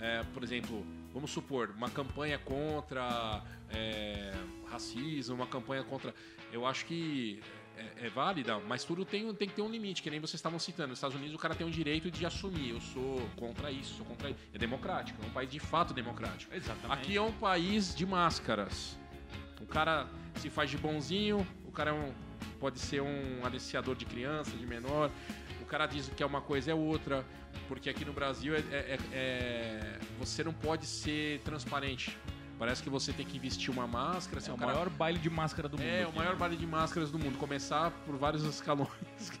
[0.00, 4.34] é, por exemplo, vamos supor, uma campanha contra é,
[4.68, 6.12] racismo, uma campanha contra.
[6.50, 7.40] Eu acho que
[7.76, 10.58] é, é válida, mas tudo tem, tem que ter um limite, que nem vocês estavam
[10.58, 10.88] citando.
[10.88, 14.06] Nos Estados Unidos o cara tem o direito de assumir, eu sou contra isso, sou
[14.06, 14.38] contra isso.
[14.52, 16.54] É democrático, é um país de fato democrático.
[16.54, 17.00] Exatamente.
[17.00, 18.98] Aqui é um país de máscaras.
[19.60, 22.12] O cara se faz de bonzinho, o cara é um-
[22.60, 25.10] pode ser um aliciador de criança, de menor.
[25.60, 27.24] O cara diz que é uma coisa é outra,
[27.68, 32.16] porque aqui no Brasil é, é- é- você não pode ser transparente.
[32.58, 34.40] Parece que você tem que vestir uma máscara.
[34.40, 35.86] se É o cara- maior baile de máscara do mundo.
[35.86, 36.38] É, o aqui, maior né?
[36.38, 37.36] baile de máscaras do mundo.
[37.38, 38.88] Começar por vários escalões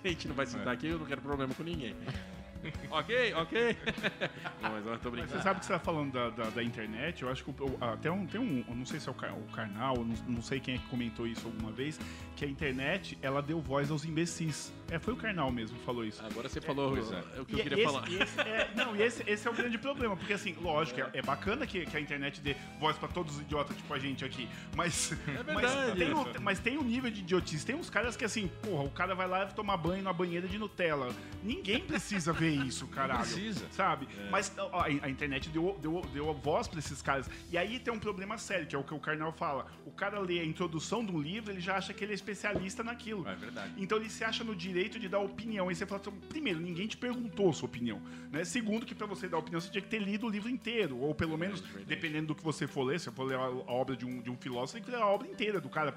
[0.02, 0.70] que a gente não vai citar É.
[0.72, 1.94] aqui, eu não quero problema com ninguém.
[2.90, 3.76] ok, ok.
[4.60, 5.28] não, mas eu tô Mas brincando.
[5.32, 7.84] você sabe que você tá falando da, da, da internet, eu acho que o- o-
[7.84, 10.58] até um, tem um, eu não sei se é o, o Karnal, não, não sei
[10.60, 11.98] quem é que comentou isso alguma vez,
[12.34, 14.72] que a internet, ela deu voz aos imbecis.
[14.90, 16.24] É, foi o Karnal mesmo que falou isso.
[16.24, 17.40] Agora você falou pois é.
[17.40, 18.08] o que eu queria esse, falar.
[18.08, 21.22] esse é, não, e esse, esse é o grande problema, porque assim, lógico, é, é
[21.22, 24.48] bacana que, que a internet dê voz pra todos os idiotas tipo a gente aqui,
[24.76, 25.12] mas,
[25.46, 25.98] mas, verdade.
[25.98, 27.66] tem o, mas tem um nível de idiotice.
[27.66, 30.58] Tem uns caras que assim, porra, o cara vai lá tomar banho na banheira de
[30.58, 31.08] Nutella.
[31.42, 33.20] Ninguém precisa ver isso, caralho.
[33.20, 33.66] precisa.
[33.72, 34.08] Sabe?
[34.30, 37.28] Mas ó, a, a internet deu, deu, deu a voz pra esses caras.
[37.50, 39.66] E aí tem um problema sério, que é o que o Karnal fala.
[39.84, 42.84] O cara lê a introdução de um livro, ele já acha que ele é especialista
[42.84, 43.26] naquilo.
[43.28, 43.72] É verdade.
[43.76, 45.68] Então ele se acha no direito de dar opinião.
[45.68, 48.00] Aí você fala, então, primeiro, ninguém te perguntou a sua opinião.
[48.30, 48.44] Né?
[48.44, 50.98] Segundo, que pra você dar opinião, você tinha que ter lido o livro inteiro.
[50.98, 53.96] Ou pelo menos, dependendo do que você for ler, se for ler a, a obra
[53.96, 55.90] de um, de um filósofo, tem que ler a obra inteira do cara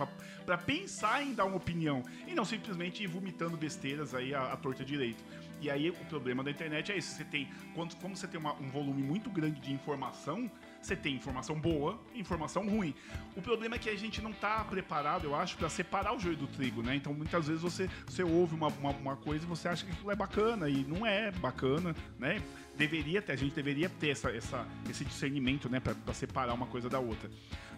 [0.45, 2.03] pra pensar em dar uma opinião.
[2.27, 5.23] E não simplesmente ir vomitando besteiras aí à, à torta direito.
[5.61, 7.15] E aí o problema da internet é isso.
[7.15, 10.49] Você tem, quando, como você tem uma- um volume muito grande de informação,
[10.81, 12.93] você tem informação boa e informação ruim.
[13.35, 16.37] O problema é que a gente não está preparado, eu acho, para separar o joio
[16.37, 16.95] do trigo, né?
[16.95, 20.11] Então muitas vezes você, você ouve uma, uma, uma coisa e você acha que aquilo
[20.11, 22.41] é bacana e não é bacana, né?
[22.79, 26.89] Deveria ter, a gente deveria ter essa, essa, esse discernimento, né, para separar uma coisa
[26.89, 27.29] da outra.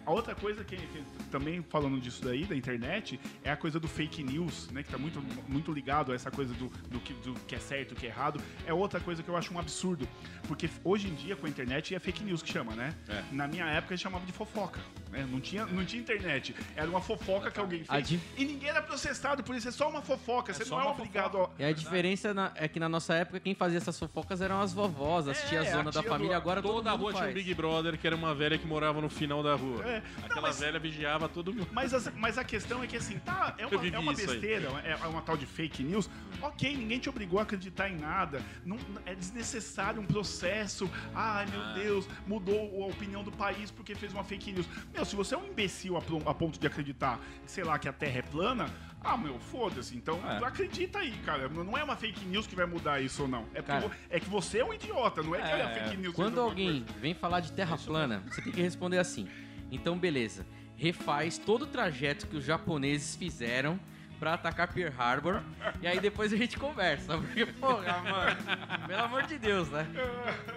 [0.04, 3.86] A outra coisa que, que também falando disso daí, da internet, é a coisa do
[3.86, 4.82] fake news, né?
[4.82, 7.92] Que tá muito, muito ligado a essa coisa do, do, que, do que é certo,
[7.92, 8.40] o que é errado.
[8.66, 10.08] É outra coisa que eu acho um absurdo.
[10.48, 12.92] Porque hoje em dia, com a internet, é fake news que chama, né?
[13.08, 13.22] É.
[13.30, 14.80] Na minha época, eles chamavam de fofoca.
[15.08, 15.24] Né?
[15.30, 16.52] Não, tinha, não tinha internet.
[16.74, 18.08] Era uma fofoca que alguém A fez.
[18.08, 19.68] di- E ninguém era processado por isso.
[19.68, 20.52] É só uma fofoca.
[20.52, 21.54] Você só não é obrigado fofoca.
[21.60, 21.62] a...
[21.62, 24.72] E a diferença na- é que na nossa época quem fazia essas fofocas eram as
[24.72, 24.91] vovós,
[25.30, 26.32] as É, tias a zona da família.
[26.34, 27.32] do- Agora todo Toda a rua tinha um.
[27.32, 29.84] Big Brother, que era uma velha que morava no final da rua.
[29.84, 30.02] É.
[30.18, 31.68] Aquela Não, mas- velha vigiava todo mundo.
[31.72, 34.92] Mas, as- mas a questão é que assim, tá, é uma, é uma besteira, é,
[34.92, 36.08] é uma tal de fake news.
[36.40, 38.42] Ok, ninguém te obrigou a acreditar em nada.
[38.64, 40.90] Não, é desnecessário um processo.
[41.14, 41.72] Ai, meu Ah.
[41.74, 44.66] Deus, mudou a opinião do país porque fez uma fake news.
[44.92, 46.00] Meu, se você é um imbecil a,
[46.30, 48.70] a ponto de acreditar, sei lá, que a Terra é plana,
[49.04, 49.96] ah, meu, foda-se.
[49.96, 50.44] Então, É.
[50.44, 51.48] acredita aí, cara.
[51.48, 53.42] Não é uma fake news que vai mudar isso ou não.
[53.54, 53.88] É, porque Cara.
[53.88, 56.40] vo- é que você é um idiota, não é que É, a fake news Quando
[56.40, 57.00] alguém coisa.
[57.00, 59.28] vem falar de terra plana, você tem que responder assim.
[59.70, 60.46] Então, beleza.
[60.76, 63.78] Refaz todo o trajeto que os japoneses fizeram
[64.18, 65.42] pra atacar Pearl Harbor.
[65.80, 67.16] e aí depois a gente conversa.
[67.18, 68.86] Porque, porra, mano.
[68.86, 69.86] Pelo amor de Deus, né?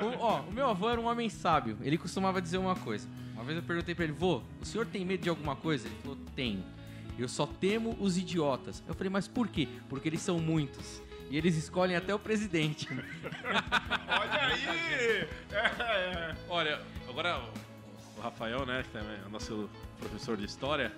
[0.01, 1.77] O, ó, o meu avô era um homem sábio.
[1.81, 3.07] Ele costumava dizer uma coisa.
[3.33, 5.87] Uma vez eu perguntei pra ele, vô, o senhor tem medo de alguma coisa?
[5.87, 6.63] Ele falou, tenho.
[7.17, 8.83] Eu só temo os idiotas.
[8.87, 9.67] Eu falei, mas por quê?
[9.89, 11.01] Porque eles são muitos.
[11.29, 12.87] E eles escolhem até o presidente.
[12.91, 15.27] Olha aí!
[15.51, 16.35] É.
[16.47, 17.41] Olha, agora
[18.17, 20.93] o Rafael, né, que também é o nosso professor de história,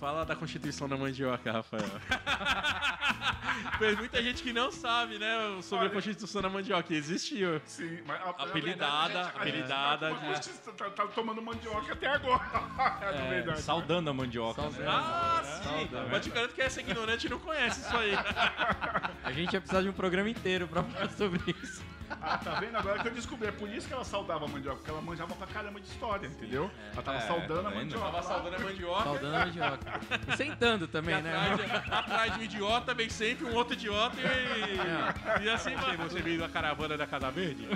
[0.00, 1.84] fala da Constituição da Mandioca, Rafael.
[3.78, 5.94] Tem muita gente que não sabe, né, sobre a Olha.
[5.94, 7.60] Constituição da Mandioca, existiu.
[7.66, 11.92] Sim, mas a- Apelidada- verdade, a a gente apelidada tá, tá- tá- tá tomando mandioca
[11.92, 12.40] até agora.
[12.76, 13.60] na É, verdade.
[13.62, 14.62] saudando a mandioca.
[14.62, 14.80] Saudando.
[14.80, 14.86] Né?
[14.88, 15.88] Ah, sim!
[16.10, 18.12] Mas te garanto que essa ignorante não conhece isso aí.
[19.22, 21.82] A gente ia precisar de um programa inteiro pra falar sobre isso.
[22.22, 22.76] Ah, tá vendo?
[22.76, 23.48] Agora que eu descobri.
[23.48, 26.26] É por isso que ela saudava a mandioca, porque ela manjava pra caramba de história,
[26.26, 26.70] entendeu?
[26.92, 27.80] Ela tava É, saudando tá a vendo?
[27.80, 28.04] mandioca.
[28.04, 29.02] Tava saudando a mandioca.
[29.04, 30.00] Saudando a mandioca.
[30.32, 31.34] E sentando E também, né?
[31.36, 35.96] atrás, atrás de um idiota vem sempre um outro idiota e, e assim vai.
[35.98, 37.66] Você veio da caravana da Casa Verde?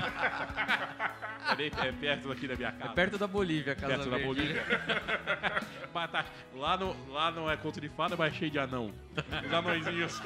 [1.49, 2.93] É, bem- é perto aqui da minha É casa.
[2.93, 4.27] perto da Bolívia, Casa Perto da Verde.
[4.27, 4.65] Bolívia.
[5.93, 8.93] Mas tá- lá, no, lá não é conto de fada, mas é cheio de anão.
[9.47, 10.23] Os anõezinhos.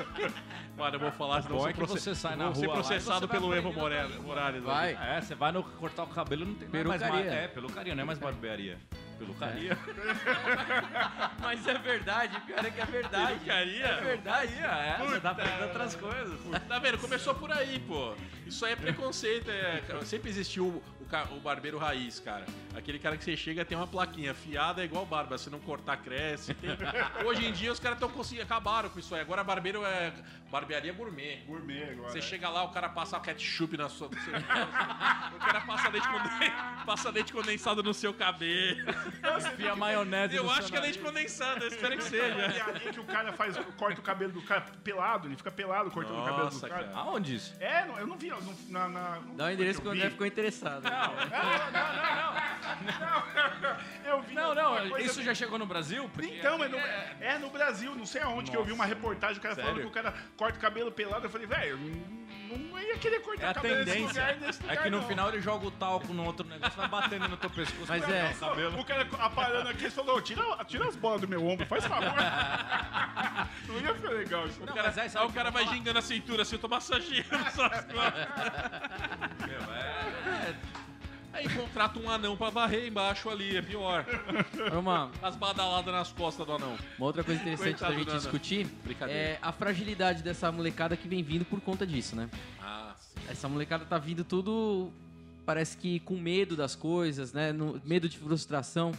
[0.77, 2.77] Mano, eu vou falar, senão bom é que você sai na vou ser rua e
[2.79, 4.13] processado pelo Evo Morales.
[4.13, 4.27] também.
[4.27, 4.99] Morales Vai.
[5.01, 8.03] É, você vai no cortar o cabelo não tem é mais mar- É, pelucaria, não
[8.03, 8.79] é mais barbearia.
[9.19, 9.77] Pelucaria.
[11.43, 13.35] Mas é verdade, pior é que é verdade.
[13.35, 13.87] Perucaria?
[13.87, 14.55] É verdade.
[14.55, 16.39] é, você tá aprendendo outras coisas.
[16.69, 16.99] Tá vendo?
[16.99, 18.15] Começou por aí, pô.
[18.47, 19.51] Isso aí é preconceito.
[19.51, 19.83] É...
[20.05, 20.83] Sempre existiu o,
[21.37, 22.47] o barbeiro raiz, cara.
[22.79, 24.33] Aquele cara que você chega tem uma plaquinha.
[24.35, 25.37] Fiada é igual barba.
[25.37, 26.55] Se não cortar, cresce.
[26.55, 26.71] Tem-
[27.27, 28.45] Hoje em dia os caras estão conseguindo.
[28.45, 29.21] Acabaram com isso aí.
[29.21, 30.13] Agora barbeiro é
[30.51, 31.37] barbearia gourmet.
[31.47, 32.11] Gourmet agora.
[32.11, 32.23] Você é.
[32.23, 34.09] chega lá, o cara passa ketchup na sua.
[34.09, 36.53] no seu- o cara passa leite, conden-
[36.87, 38.79] passa leite condensado no seu cabelo.
[39.53, 42.35] Enfia maionese Eu no acho seu que é leite condensado, eu espero que A seja.
[42.53, 46.19] piadinha que o cara faz, corta o cabelo do cara pelado, ele fica pelado cortando
[46.21, 46.85] o cabelo do Nossa, cara.
[46.85, 46.97] cara.
[46.97, 47.55] Aonde isso?
[47.61, 48.29] É, não- eu não vi.
[48.31, 50.83] não- na, na, Dá o endereço que o André ficou interessado.
[54.05, 56.09] Eu vi Não, alguma não, coisa isso já chegou no Brasil?
[56.13, 59.39] Porque Então, é no, é no Brasil, não sei aonde, que eu vi uma reportagem,
[59.39, 61.27] o cara falando que o cara corta o cabelo pelado.
[61.27, 61.77] Eu falei, velho,
[62.49, 64.23] não, não ia querer cortar É a o cabelo nesse tendência.
[64.23, 65.09] lugar, nesse É lugar, que no não.
[65.09, 67.85] final ele joga o talco no outro negócio, vai batendo no teu pescoço.
[67.89, 68.81] Mas é- dar o cabelo.
[68.81, 72.09] O cara aparando aqui, ele falou, tira, tira as bolas do meu ombro, faz favor.
[73.69, 74.63] não ia ficar legal isso.
[74.63, 75.77] O Não, cara, mas aí, o o cara vai falar?
[75.77, 78.29] gingando a cintura assim, eu tô massageando essas costas.
[79.47, 80.55] Meu, é-
[81.39, 84.05] Aí contrata um anão pra varrer embaixo ali, é pior.
[84.77, 86.77] Uma, As badaladas nas costas do anão.
[86.99, 89.21] uma outra coisa interessante Coitado da gente do discutir Brincadeira.
[89.21, 92.29] é a fragilidade dessa molecada que vem vindo por conta disso, né?
[92.61, 93.21] Ah, sim.
[93.29, 94.91] Essa molecada tá vindo tudo,
[95.47, 97.53] parece que com medo das coisas, né?
[97.53, 98.93] No- medo de frustração.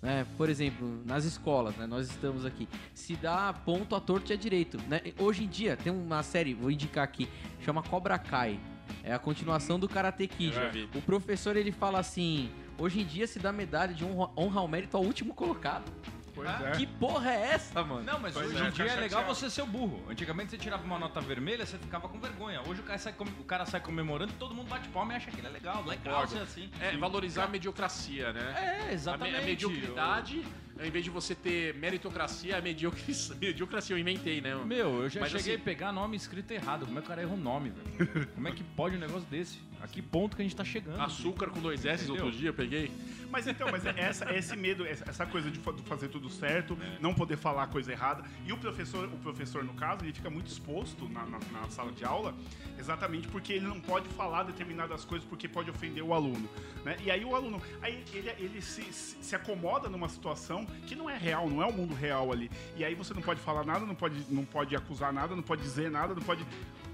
[0.00, 0.24] Né?
[0.36, 1.84] Por exemplo, nas escolas, né?
[1.84, 2.68] nós estamos aqui.
[2.94, 4.78] Se dá ponto a torto e a direito.
[4.86, 5.00] Né?
[5.18, 7.28] Hoje em dia, tem uma série, vou indicar aqui,
[7.64, 8.60] chama Cobra Kai.
[9.02, 10.54] É a continuação do Karate Kid.
[10.94, 14.68] O professor ele fala assim: hoje em dia se dá medalha de honra, honra ao
[14.68, 15.90] mérito ao último colocado.
[16.38, 16.70] Pois Ah, é.
[16.76, 18.02] Que porra é essa, mano?
[18.04, 19.34] Não, mas Pois hoje é, em dia é legal chateado.
[19.34, 20.04] você ser o burro.
[20.08, 22.60] Antigamente você tirava uma nota vermelha, você ficava com vergonha.
[22.66, 25.16] Hoje o cara sai, com- o cara sai comemorando e todo mundo bate palma e
[25.16, 25.84] acha que ele é legal.
[25.84, 26.32] Legal Concordo.
[26.32, 26.70] ser assim.
[26.80, 28.54] É valorizar a mediocracia, né?
[28.56, 29.36] É, A, me- exatamente.
[29.36, 30.44] a mediocridade,
[30.78, 34.54] ao invés de você ter meritocracia, a mediocri- mediocracia eu inventei, né?
[34.64, 36.86] Meu, eu já Mas cheguei assim- a pegar nome escrito errado.
[36.86, 38.26] Como é que o cara erra o nome, velho?
[38.34, 39.58] Como é que pode um negócio desse?
[39.80, 41.00] A que ponto que a gente tá chegando?
[41.00, 42.24] Açúcar com dois S Entendeu?
[42.24, 42.90] outro dia eu peguei.
[43.30, 46.08] Mas então, mas é essa, é esse medo, essa essa coisa de fa- de fazer
[46.08, 48.24] tudo certo, não poder falar a coisa errada.
[48.46, 51.92] E o professor, o professor, no caso, ele fica muito exposto na, na- na sala
[51.92, 52.34] de aula,
[52.78, 56.48] exatamente porque ele não pode falar determinadas coisas porque pode ofender o aluno.
[56.84, 56.96] Né?
[57.04, 61.08] E aí o aluno, aí ele, ele se, se, se acomoda numa situação que não
[61.08, 62.50] é real, não é o mundo real ali.
[62.76, 65.62] E aí você não pode falar nada, não pode, não pode acusar nada, não pode
[65.62, 66.44] dizer nada, não pode.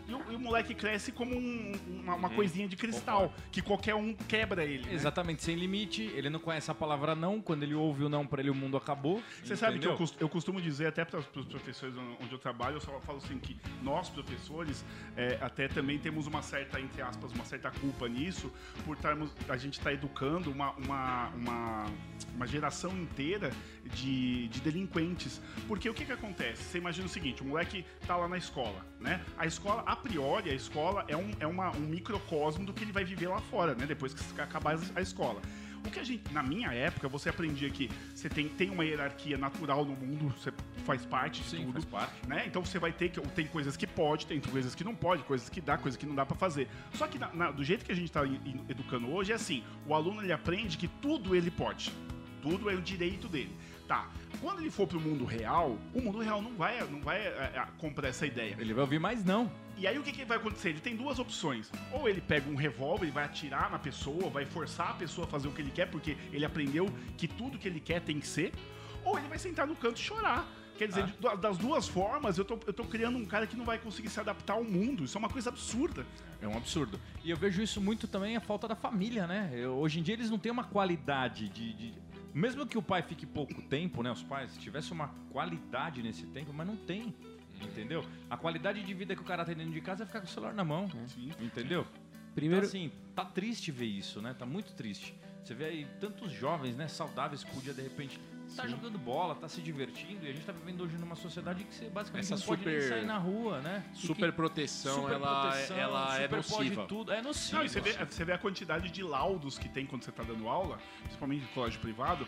[0.07, 3.95] E o, e o moleque cresce como um- uma, uma coisinha de cristal, que qualquer
[3.95, 4.87] um quebra ele.
[4.87, 4.93] né?
[4.95, 6.03] Exatamente, sem limite.
[6.14, 7.40] Ele não conhece a palavra não.
[7.40, 9.23] Quando ele ouve o não pra ele, o mundo acabou.
[9.43, 12.77] Você sabe que eu, cos- eu costumo dizer até para os professores onde eu trabalho,
[12.77, 14.85] eu só falo assim que nós, professores,
[15.17, 18.53] é, até também temos uma certa, entre aspas, uma certa culpa nisso,
[18.85, 21.87] por estarmos, a gente está educando uma, uma, uma,
[22.35, 23.51] uma geração inteira
[23.95, 25.40] de, de delinquentes.
[25.67, 26.62] Porque o que, que acontece?
[26.64, 29.23] Você imagina o seguinte, o moleque tá lá na escola, né?
[29.38, 32.92] A escola, a priori, a escola é um, é uma, um microcosmo do que ele
[32.92, 33.87] vai viver lá fora, né?
[33.87, 35.40] Depois que acabar a escola.
[35.87, 39.37] O que a gente, na minha época, você aprendia que você tem, tem uma hierarquia
[39.37, 40.50] natural no mundo, você
[40.87, 41.72] faz parte de Sim, tudo.
[41.74, 42.26] faz parte.
[42.26, 42.44] Né?
[42.46, 43.20] Então você vai ter que.
[43.20, 46.14] Tem coisas que pode, tem coisas que não pode, coisas que dá, coisas que não
[46.14, 46.68] dá pra fazer.
[46.94, 49.62] Só que na- na- do jeito que a gente tá i- educando hoje é assim:
[49.87, 51.92] o aluno ele aprende que tudo ele pode.
[52.40, 53.54] Tudo é o direito dele.
[53.87, 54.09] Tá.
[54.40, 57.66] Quando ele for pro mundo real, o mundo real não vai, não vai é, é,
[57.76, 58.57] comprar essa ideia.
[58.59, 59.52] Ele vai ouvir mais não.
[59.77, 60.71] E aí o que, que vai acontecer?
[60.71, 61.71] Ele tem duas opções.
[61.93, 65.31] Ou ele pega um revólver e vai atirar na pessoa, vai forçar a pessoa a
[65.31, 68.27] fazer o que ele quer, porque ele aprendeu que tudo que ele quer tem que
[68.27, 68.53] ser.
[69.05, 70.47] Ou ele vai sentar no canto e chorar.
[70.79, 71.37] Quer dizer, Ah.
[71.37, 74.19] das duas formas, eu tô, eu tô criando um cara que não vai conseguir se
[74.19, 75.05] adaptar ao mundo.
[75.05, 76.05] Isso é uma coisa absurda.
[76.41, 76.99] É um absurdo.
[77.25, 79.51] E eu vejo isso muito também a falta da família, né?
[79.55, 81.95] Eu- hoje em dia eles não têm uma qualidade de, de-
[82.33, 84.11] Mesmo que o pai fique pouco tempo, né?
[84.11, 87.15] Os pais tivessem uma qualidade nesse tempo, mas não tem.
[87.61, 88.05] Entendeu?
[88.29, 90.31] A qualidade de vida que o cara tem dentro de casa é ficar com o
[90.31, 90.88] celular na mão.
[91.09, 91.33] Sim.
[91.40, 91.87] Entendeu?
[92.35, 94.35] Primeiro, Então, assim, tá triste ver isso, né?
[94.35, 95.14] Tá muito triste.
[95.43, 98.19] Você vê aí tantos jovens, né, saudáveis que podia, de repente,
[98.57, 101.75] tá jogando bola, tá se divertindo, e a gente tá vivendo hoje numa sociedade que
[101.75, 103.85] você basicamente Essa não pode nem super- sair na rua, né?
[103.93, 106.75] Super proteção, super ela, proteção, ela é super nociva.
[106.77, 107.12] pode tudo.
[107.12, 107.57] É nocivo.
[107.59, 110.23] Não, e você, vê, você vê a quantidade de laudos que tem quando você tá
[110.23, 112.27] dando aula, principalmente em colégio privado.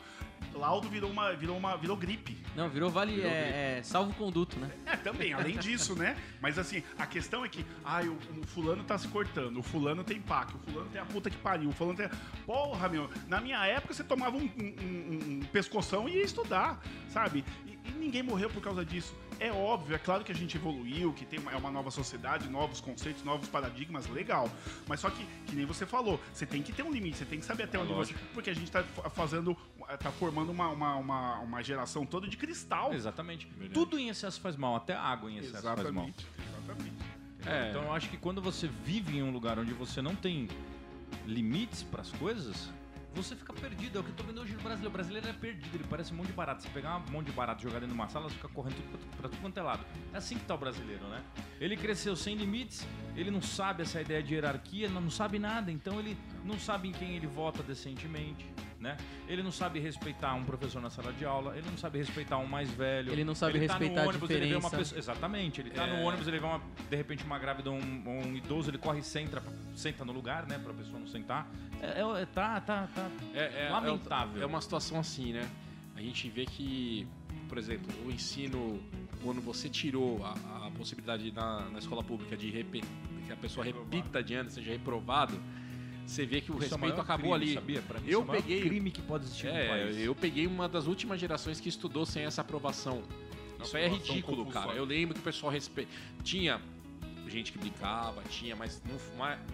[0.52, 1.32] Laudo virou uma.
[1.34, 1.76] virou uma.
[1.76, 2.36] virou gripe.
[2.54, 4.70] não, virou vale é, é, salvo conduto, né?
[4.84, 6.16] É, também, além disso, né?
[6.42, 10.04] Mas assim, a questão é que, ai, o, o fulano tá se cortando, o fulano
[10.04, 12.08] tem pac, o fulano tem a puta que pariu, o fulano tem.
[12.44, 16.80] Porra, meu, na minha época você tomava um, um- um- um pescoção e ia estudar,
[17.08, 17.44] sabe?
[17.66, 19.14] E, e ninguém morreu por causa disso.
[19.38, 22.48] É óbvio, é claro que a gente evoluiu, que tem uma, é uma nova sociedade,
[22.48, 24.50] novos conceitos, novos paradigmas, legal.
[24.88, 27.38] Mas só que, que nem você falou, você tem que ter um limite, você tem
[27.38, 28.14] que saber até onde você.
[28.32, 29.54] Porque a gente tá fa- fazendo.
[30.00, 32.94] tá formando uma, uma, uma, uma geração toda de cristal.
[32.94, 33.46] Exatamente.
[33.74, 36.08] Tudo em excesso faz mal, até água em excesso faz mal.
[36.08, 36.26] Exatamente.
[36.64, 36.96] Exatamente.
[37.44, 37.68] É.
[37.70, 40.48] Então eu acho que quando você vive em um lugar onde você não tem
[41.26, 42.70] limites para as coisas,
[43.16, 43.98] você fica perdido.
[43.98, 44.88] É o que eu tô vendo hoje no brasileiro.
[44.88, 46.62] O brasileiro é perdido, ele parece um monte de barato.
[46.62, 49.16] Você pegar um monte de barato jogar dentro de uma sala, você fica correndo tudo
[49.16, 49.84] pra, tudo quanto é lado.
[50.12, 51.22] É assim que tá o brasileiro, né?
[51.60, 55.98] Ele cresceu sem limites, ele não sabe essa ideia de hierarquia, não sabe nada, então
[55.98, 58.46] ele não sabe em quem ele vota decentemente.
[58.78, 58.94] Né?
[59.26, 62.46] Ele não sabe respeitar um professor na sala de aula, ele não sabe respeitar um
[62.46, 63.10] mais velho.
[63.10, 64.76] Ele não sabe ele tá respeitar a no ônibus, ele vê uma diferença.
[64.76, 65.96] pessoa, Exatamente, ele tá É.
[65.96, 66.60] no ônibus, ele vê uma,
[66.90, 69.42] de repente uma grávida ou um, um idoso, ele corre e senta,
[69.74, 71.48] senta no lugar, né, pra pessoa não sentar.
[71.80, 73.08] É, é- é- tá, tá, tá.
[73.34, 74.42] É, é- Lamentável.
[74.42, 75.48] É uma situação assim, né?
[75.96, 77.08] a gente vê que,
[77.48, 78.78] por exemplo, o ensino,
[79.22, 82.84] quando você tirou a, a possibilidade na, na escola pública de repe-
[83.26, 85.40] que a pessoa repita de ano, seja reprovado,
[86.06, 87.54] você vê que o Isso é respeito maior acabou crime, ali.
[87.54, 87.82] Sabia?
[87.82, 89.98] Pra mim, Eu isso é peguei- crime que pode existir no É, país.
[89.98, 93.02] eu peguei uma das últimas gerações que estudou sem essa aprovação.
[93.62, 94.68] Isso aí é ridículo, compulsória.
[94.68, 94.78] cara.
[94.78, 95.88] Eu lembro que o pessoal respe...
[96.22, 96.60] tinha
[97.28, 98.92] gente que brincava, tinha, mas no,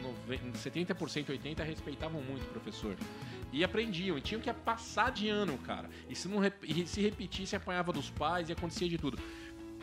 [0.03, 2.95] nove- 70%, 80% respeitavam muito o professor.
[3.51, 5.89] E aprendiam, e tinham que passar de ano, cara.
[6.09, 9.19] E se, não e se repetisse, apanhava dos pais e acontecia de tudo.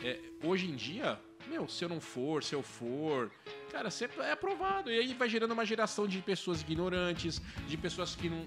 [0.02, 1.18] É, hoje em dia,
[1.50, 3.28] meu, se eu não for, se eu for,
[3.72, 4.90] cara, você é aprovado.
[4.90, 8.46] E aí vai gerando uma geração de pessoas ignorantes, de pessoas que não,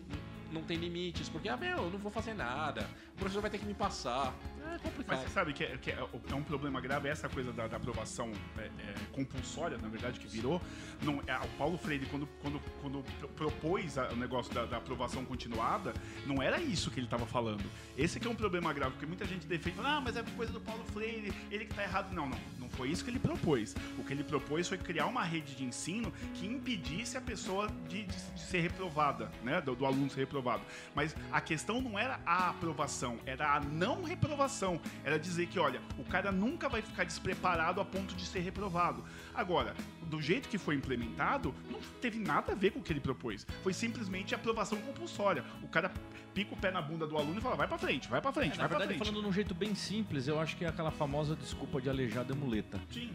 [0.53, 3.58] não tem limites, porque, ah, meu, eu não vou fazer nada, o professor vai ter
[3.60, 4.34] que me passar.
[4.65, 5.21] É Mas complicado.
[5.21, 8.32] você sabe que é, que é- é um problema grave essa coisa da, da aprovação
[8.58, 10.60] é, é, compulsória, na verdade, que virou.
[11.02, 14.78] Não, é, o Paulo Freire, quando, quando, quando pro- propôs a- o negócio da, da
[14.78, 15.93] aprovação continuada,
[16.26, 17.63] não era isso que ele estava falando.
[17.95, 20.60] Esse que é um problema grave, porque muita gente defende, ah, mas é coisa do
[20.62, 22.12] Paulo Freire, ele que está errado.
[22.13, 23.76] Não, não, não foi isso que ele propôs.
[23.99, 28.04] O que ele propôs foi criar uma rede de ensino que impedisse a pessoa de,
[28.06, 30.63] de- de ser reprovada, né, do, do aluno ser reprovado.
[30.95, 34.79] Mas a questão não era a aprovação, era a não reprovação.
[35.03, 39.03] Era dizer que, olha, o cara nunca vai ficar despreparado a ponto de ser reprovado.
[39.33, 42.99] Agora, do jeito que foi implementado, não teve nada a ver com o que ele
[42.99, 43.45] propôs.
[43.63, 45.43] Foi simplesmente aprovação compulsória.
[45.61, 45.91] O cara
[46.33, 48.53] pica o pé na bunda do aluno e fala: vai pra frente, vai pra frente,
[48.53, 49.07] É, na vai pra verdade, frente.
[49.09, 52.33] falando de um jeito bem simples, eu acho que é aquela famosa desculpa de aleijada
[52.33, 52.79] é muleta.
[52.91, 53.11] Sim.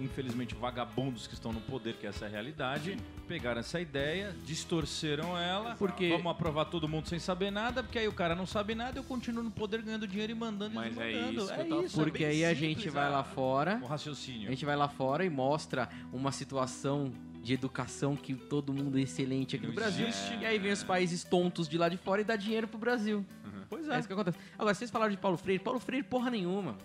[0.00, 5.36] Infelizmente, vagabundos que estão no poder, que essa é a realidade, pegaram essa ideia, distorceram
[5.38, 5.74] ela.
[5.76, 8.98] Porque- Vamos aprovar todo mundo sem saber nada, porque aí o cara não sabe nada,
[8.98, 11.84] eu continuo no poder ganhando dinheiro e mandando Mas e é isso que eu tava
[11.84, 14.46] é Porque bem aí a gente vai a- lá fora, O raciocínio.
[14.48, 19.02] a gente vai lá fora e mostra uma situação de educação que todo mundo é
[19.02, 20.06] excelente aqui Não no Brasil.
[20.08, 20.36] existe.
[20.38, 23.24] E aí vem os países tontos de lá de fora e dá dinheiro pro Brasil.
[23.68, 23.98] Pois É é.
[23.98, 24.38] isso que acontece.
[24.58, 25.62] Agora, vocês falaram de Paulo Freire.
[25.62, 26.76] Paulo Freire, porra nenhuma.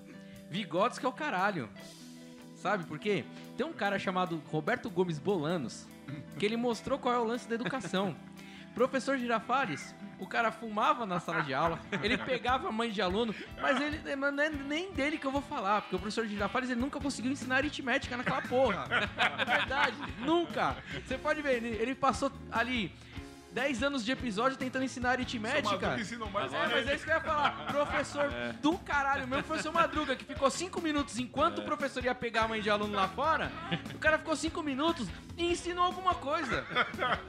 [0.50, 1.70] Vigotes que é o caralho.
[2.60, 3.24] Sabe por quê?
[3.56, 5.88] Tem um cara chamado Roberto Gomes Bolanos
[6.38, 8.16] que ele mostrou qual é o lance da educação.
[8.76, 13.34] Professor Girafales, o cara fumava na sala de aula, ele pegava a mãe de aluno,
[13.62, 16.80] mas ele não é nem dele que eu vou falar, porque o professor Girafales ele
[16.80, 18.86] nunca conseguiu ensinar aritmética naquela porra.
[19.40, 20.78] É verdade, nunca.
[21.06, 22.94] Você pode ver, ele, ele passou ali
[23.52, 25.72] 10 anos de episódio tentando ensinar aritmética.
[25.72, 27.66] Madruga ensinou mais É, mas é isso que eu ia falar.
[27.68, 28.30] Professor
[28.62, 32.48] do caralho mesmo, professor Madruga, que ficou cinco minutos enquanto o professor ia pegar a
[32.48, 33.52] mãe de aluno lá fora.
[33.94, 35.08] O cara ficou cinco minutos
[35.38, 36.66] e ensinou alguma coisa.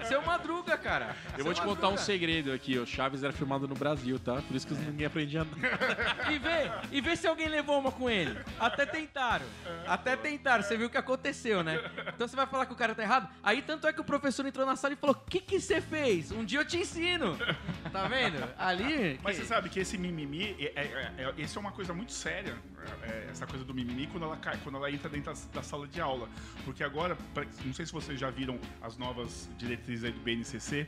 [0.04, 1.16] Seu Madruga, cara.
[1.38, 2.04] Eu vou Seu te contar um Madruga.
[2.04, 4.42] segredo aqui, o Chaves era filmado no Brasil, tá?
[4.42, 6.30] Por isso que ninguém aprendia nada.
[6.32, 8.38] E vê, e vê se alguém levou uma com ele.
[8.58, 9.46] Até tentaram.
[9.86, 10.62] Até tentaram.
[10.62, 11.80] Você viu o que aconteceu, né?
[12.14, 13.28] Então você vai falar que o cara tá errado?
[13.42, 15.80] Aí tanto é que o professor entrou na sala e falou: O que que você
[15.80, 16.09] fez?
[16.34, 17.36] Um dia eu te ensino.
[17.90, 18.36] Tá vendo?
[18.56, 19.18] Ali.
[19.22, 21.92] Mas que- você sabe que esse mimimi, é, é, é, é- isso é uma coisa
[21.92, 22.54] muito séria,
[23.02, 25.62] é, é, essa coisa do mimimi, quando ela, cai, quando ela entra dentro da, da
[25.62, 26.28] sala de aula.
[26.64, 30.86] Porque agora, pra- não sei se vocês já viram as novas diretrizes aí do BNCC,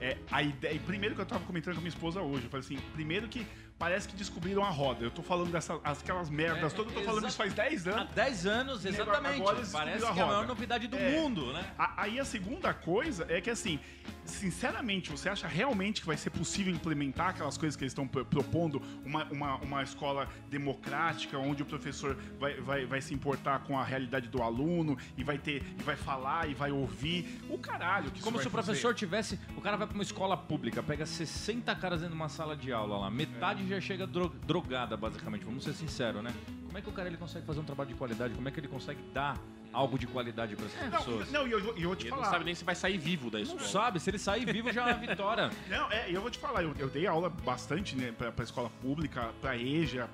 [0.00, 2.64] é, a ideia, primeiro que eu tava comentando com a minha esposa hoje, eu falei
[2.66, 3.46] assim, primeiro que
[3.80, 5.02] parece que descobriram a roda.
[5.02, 7.90] Eu tô falando dessas aquelas merdas É, todas, eu tô falando isso faz 10 Há
[7.92, 8.12] anos.
[8.12, 9.40] 10 anos, exatamente.
[9.40, 10.46] Agora Parece que descobriram é a a maior roda.
[10.48, 11.10] novidade do É.
[11.12, 11.64] mundo, né?
[11.78, 13.80] A- Aí a segunda coisa é que assim,
[14.24, 18.24] sinceramente, você acha realmente que vai ser possível implementar aquelas coisas que eles estão pro-
[18.24, 18.80] propondo?
[19.04, 23.84] Uma, uma, uma escola democrática, onde o professor vai, vai, vai se importar com a
[23.84, 27.40] realidade do aluno e vai ter e vai falar e vai ouvir.
[27.48, 28.64] O caralho que Como se o fazer.
[28.66, 29.38] professor tivesse.
[29.56, 32.72] O cara vai pra uma escola pública, pega 60 caras dentro de uma sala de
[32.72, 35.44] aula lá, metade já chega dro- drogada, basicamente.
[35.44, 36.32] Vamos ser sinceros, né?
[36.66, 38.34] Como é que o cara ele consegue fazer um trabalho de qualidade?
[38.34, 39.36] Como é que ele consegue dar
[39.72, 41.30] algo de qualidade pra essas pessoas?
[41.30, 42.30] Não, não, e eu, vou- eu vou te Ele não falar.
[42.30, 43.62] sabe nem se vai sair vivo da Não escola.
[43.68, 45.50] sabe, se ele sair vivo já é uma vitória.
[45.68, 48.70] Não, é, eu vou te falar, eu, eu dei aula bastante, né, pra, pra escola
[48.82, 50.08] pública, pra EJA,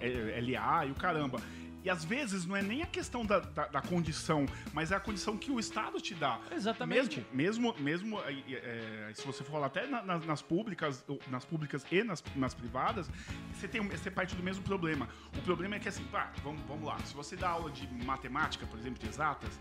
[0.00, 1.40] eh, LA e o caramba.
[1.86, 5.00] E às vezes não é nem a questão da, da, da condição, mas é a
[5.00, 6.40] condição que o Estado te dá.
[6.50, 7.24] Exatamente.
[7.32, 11.44] Mesmo, mesmo, mesmo eh, eh, se você for falar até na- nas, nas públicas, nas
[11.44, 13.08] públicas e nas, nas privadas,
[13.54, 15.08] você tem você parte do mesmo problema.
[15.38, 16.98] O problema é que assim, pá, vamos, vamos lá.
[17.04, 19.56] Se você dá aula de matemática, por exemplo, de exatas,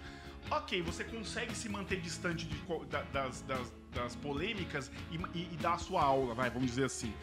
[0.50, 2.56] ok, você consegue se manter distante de
[3.14, 7.14] das, das, das polêmicas e, e, e dar a sua aula, vai, vamos dizer assim.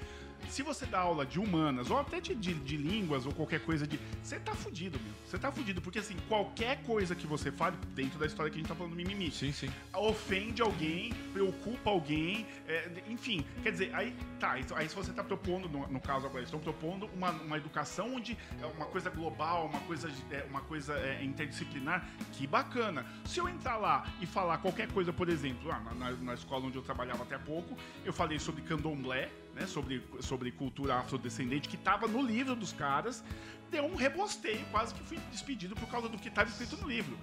[0.49, 3.99] Se você dá aula de humanas, ou até de, de, línguas, ou qualquer coisa de.
[4.23, 5.13] Você tá fudido, meu.
[5.27, 5.81] Você tá fudido.
[5.81, 8.93] Porque assim, qualquer coisa que você fale, dentro da história que a gente tá falando
[8.93, 9.71] do mimimi, Sim, sim.
[9.95, 13.45] ofende alguém, preocupa alguém, é, enfim.
[13.63, 17.07] Quer dizer, aí tá, aí se você tá propondo, no, no caso agora, estão propondo
[17.15, 22.07] uma, uma educação onde é uma coisa global, uma coisa, é, uma coisa é, interdisciplinar,
[22.33, 23.07] que bacana.
[23.25, 26.67] Se eu entrar lá e falar qualquer coisa, por exemplo, ah, na, na- na escola
[26.67, 31.69] onde eu trabalhava até há pouco, eu falei sobre candomblé, né, sobre, sobre cultura afrodescendente,
[31.69, 33.23] que tava no livro dos caras,
[33.71, 37.17] deu um rebosteio, quase que fui despedido por causa do que estava escrito no livro.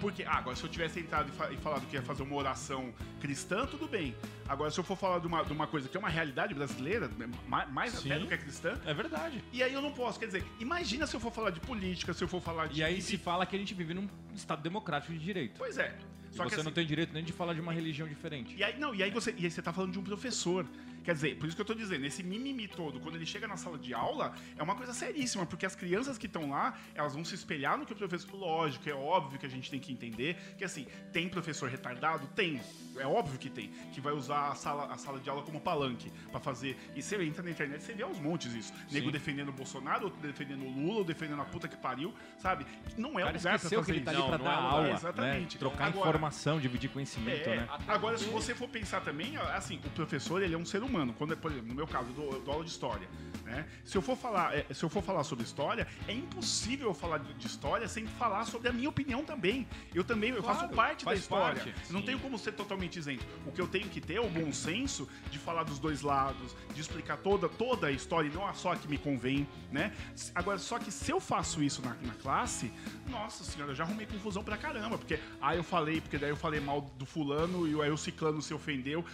[0.00, 2.34] Porque, ah, agora se eu tivesse entrado e, fa- e falado que ia fazer uma
[2.34, 4.16] oração cristã, tudo bem.
[4.48, 7.06] Agora, se eu for falar de uma, de uma coisa que é uma realidade brasileira,
[7.06, 9.44] né, ma- mais até do que é cristã, É verdade.
[9.52, 10.18] e aí eu não posso.
[10.18, 12.80] Quer dizer, imagina se eu for falar de política, se eu for falar de.
[12.80, 15.54] E aí se fala que a gente vive num estado democrático de direito.
[15.58, 15.96] Pois é.
[16.32, 18.56] E Só que você assim, não tem direito nem de falar de uma religião diferente.
[18.56, 20.66] E aí, não, e aí você, e aí você tá falando de um professor.
[21.04, 23.56] Quer dizer, por isso que eu tô dizendo, esse mimimi todo, quando ele chega na
[23.56, 27.24] sala de aula, é uma coisa seríssima, porque as crianças que estão lá, elas vão
[27.24, 28.32] se espelhar no que o professor.
[28.36, 32.26] Lógico, é óbvio que a gente tem que entender que, assim, tem professor retardado?
[32.28, 32.60] Tem.
[32.98, 33.68] É óbvio que tem.
[33.92, 36.76] Que vai usar a sala, a sala de aula como palanque pra fazer.
[36.94, 38.72] E você entra na internet, você vê aos montes isso.
[38.90, 39.12] Nego Sim.
[39.12, 42.64] defendendo o Bolsonaro, outro defendendo o Lula, outro defendendo a puta que pariu, sabe?
[42.96, 44.20] Não é O lugar pra esqueceu que fazer ele tá isso.
[44.22, 44.92] ali pra Não, dar não é aula, né?
[44.94, 45.58] exatamente.
[45.58, 47.68] Trocar Agora- informação, dividir conhecimento, É, né?
[47.88, 50.91] Agora, se você for pensar também, assim, o professor, ele é um ser humano.
[51.16, 53.08] Quando, é, por exemplo, no meu caso, eu dou, eu dou aula de história,
[53.44, 53.66] né?
[53.84, 57.18] Se eu for falar, é, se eu for falar sobre história, é impossível eu falar
[57.18, 59.66] de, de história sem falar sobre a minha opinião também.
[59.94, 61.62] Eu também, eu Claro, faço parte da história.
[61.62, 63.24] parte, não tenho como ser totalmente isento.
[63.46, 66.54] O que eu tenho que ter é o bom senso de falar dos dois lados,
[66.74, 69.92] de explicar toda, toda a história e não só a que me convém, né?
[70.34, 72.70] Agora, só que se eu faço isso na, na classe,
[73.08, 76.36] nossa senhora, eu já arrumei confusão pra caramba, porque ah, eu falei, porque daí eu
[76.36, 79.04] falei mal do fulano e aí o ciclano se ofendeu.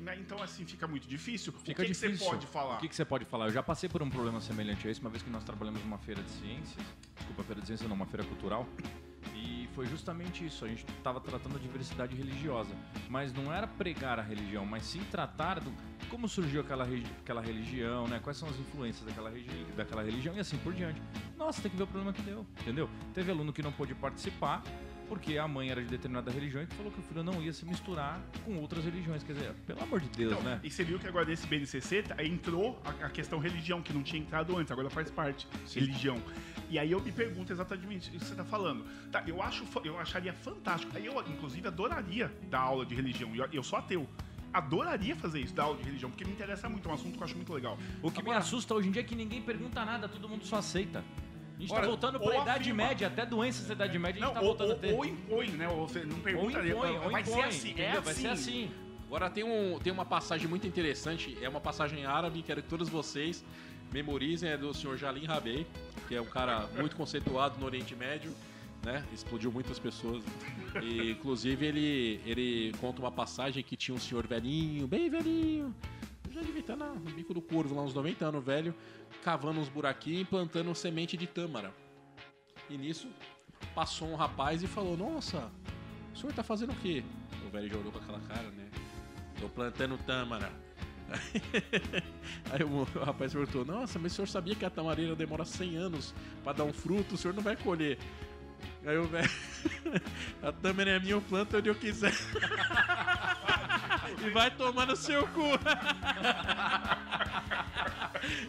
[0.00, 1.15] Né, então, assim, fica muito difícil.
[1.60, 2.10] Fica o que, difícil.
[2.10, 2.76] que você pode falar?
[2.76, 3.46] O que, que você pode falar?
[3.46, 5.98] Eu já passei por um problema semelhante a esse, uma vez que nós trabalhamos numa
[5.98, 6.84] feira de ciências.
[7.16, 8.66] Desculpa, feira de ciências não, uma feira cultural.
[9.34, 10.64] E foi justamente isso.
[10.64, 12.70] A gente estava tratando a diversidade religiosa.
[13.08, 15.72] Mas não era pregar a religião, mas sim tratar do
[16.08, 16.86] como surgiu aquela,
[17.20, 18.20] aquela religião, né?
[18.22, 21.02] Quais são as influências daquela, regi- daquela religião e assim por diante.
[21.36, 22.88] Nossa, tem que ver o problema que deu, entendeu?
[23.12, 24.62] Teve aluno que não pôde participar
[25.08, 27.64] porque a mãe era de determinada religião e falou que o filho não ia se
[27.64, 29.22] misturar com outras religiões.
[29.22, 30.60] Quer dizer, pelo amor de Deus, Então, né?
[30.62, 34.20] E você viu que agora nesse BNCC entrou a, a questão religião, que não tinha
[34.20, 35.46] entrado antes, agora faz parte.
[35.74, 36.20] Religião.
[36.68, 38.84] E aí eu me pergunto exatamente isso que você está falando.
[39.10, 40.96] Tá, eu, acho, eu acharia fantástico.
[40.96, 43.34] Aí eu, inclusive, adoraria dar aula de religião.
[43.34, 44.08] Eu, eu sou ateu.
[44.52, 47.20] Adoraria fazer isso, dar aula de religião, porque me interessa muito, é um assunto que
[47.20, 47.76] eu acho muito legal.
[48.02, 50.56] O que me assusta hoje em dia é que ninguém pergunta nada, todo mundo só
[50.56, 51.04] aceita.
[51.56, 52.86] A gente Ora, tá voltando ou pra Idade afirma.
[52.88, 54.92] Média, até doenças da Idade Média a gente Não, tá ou, voltando ou, a ter.
[54.92, 55.68] ou impõe, né?
[55.68, 56.58] Ou você não Ou pergunta.
[56.66, 58.00] impõe, ou vai impõe, ser assim, é assim.
[58.02, 58.70] Vai ser assim.
[59.06, 62.88] Agora tem, um, tem uma passagem muito interessante, é uma passagem árabe, quero que todos
[62.88, 63.44] vocês
[63.92, 65.66] memorizem, é do senhor Jalim Rabei,
[66.08, 68.32] que é um cara muito conceituado no Oriente Médio,
[68.84, 69.04] né?
[69.14, 70.22] Explodiu muitas pessoas.
[70.82, 75.74] E, inclusive, ele, ele conta uma passagem que tinha um senhor velhinho, bem velhinho,
[76.36, 78.74] já devia estar na- no bico do curvo, lá uns 90 anos velho,
[79.24, 81.72] cavando uns buraquinhos e plantando semente de tâmara.
[82.68, 83.08] E nisso,
[83.74, 85.50] passou um rapaz e falou, nossa,
[86.14, 87.02] o senhor tá fazendo o quê?
[87.46, 88.68] O velho já olhou com aquela cara, né?
[89.40, 90.52] Tô plantando tâmara.
[92.50, 96.12] Aí o, rapaz perguntou: Nossa, mas o senhor sabia que a tamareira demora 100 anos
[96.42, 97.14] pra dar um fruto?
[97.14, 97.96] O senhor não vai colher.
[98.84, 99.30] Aí o velho:
[100.42, 102.12] A tâmara é minha, eu planto onde eu quiser.
[104.26, 105.42] e vai tomar no seu cu.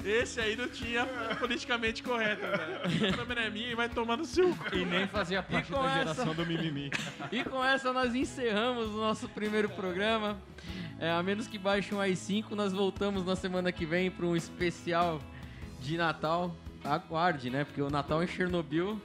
[0.04, 1.06] Esse aí não tinha
[1.40, 3.10] politicamente correto, velho.
[3.14, 4.76] A tâmara é minha e vai tomar no seu cu.
[4.76, 6.90] E nem fazia parte da essa- geração do mimimi.
[7.32, 10.38] E com essa nós encerramos o nosso primeiro programa.
[11.00, 14.36] É, a menos que baixe um i5, nós voltamos na semana que vem para um
[14.36, 15.22] especial
[15.80, 16.56] de Natal.
[16.84, 17.64] Aguarde, né?
[17.66, 19.00] Porque o Natal em Chernobyl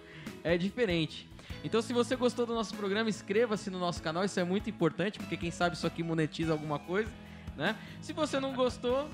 [0.44, 1.28] é diferente.
[1.64, 4.24] Então, se você gostou do nosso programa, inscreva-se no nosso canal.
[4.24, 7.10] Isso é muito importante, porque quem sabe isso aqui monetiza alguma coisa,
[7.56, 7.76] né?
[8.00, 9.08] Se você não gostou,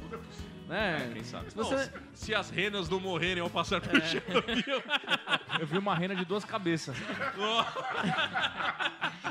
[0.69, 1.11] né?
[1.13, 1.51] Quem sabe?
[1.51, 1.91] Se você...
[2.15, 4.83] Se as renas não morrerem ao passar por Chernobyl.
[5.61, 6.97] Eu vi uma rena de duas cabeças.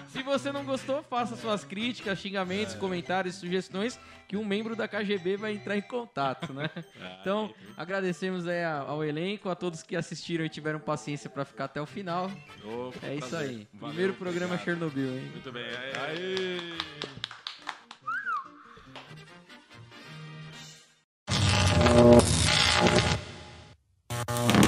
[0.09, 5.37] Se você não gostou, faça suas críticas, xingamentos, comentários, sugestões, que um membro da KGB
[5.37, 6.69] vai entrar em contato, né?
[7.21, 11.81] Então, agradecemos aí ao elenco, a todos que assistiram e tiveram paciência pra ficar até
[11.81, 12.31] o final.
[12.63, 13.49] Ô, É isso prazer.
[13.49, 13.67] aí.
[13.73, 14.65] Valeu, Primeiro programa obrigado.
[14.65, 15.29] Chernobyl, hein?
[15.33, 15.65] Muito bem.
[15.65, 17.36] Aê.
[21.79, 22.23] Thank
[24.61, 24.66] you.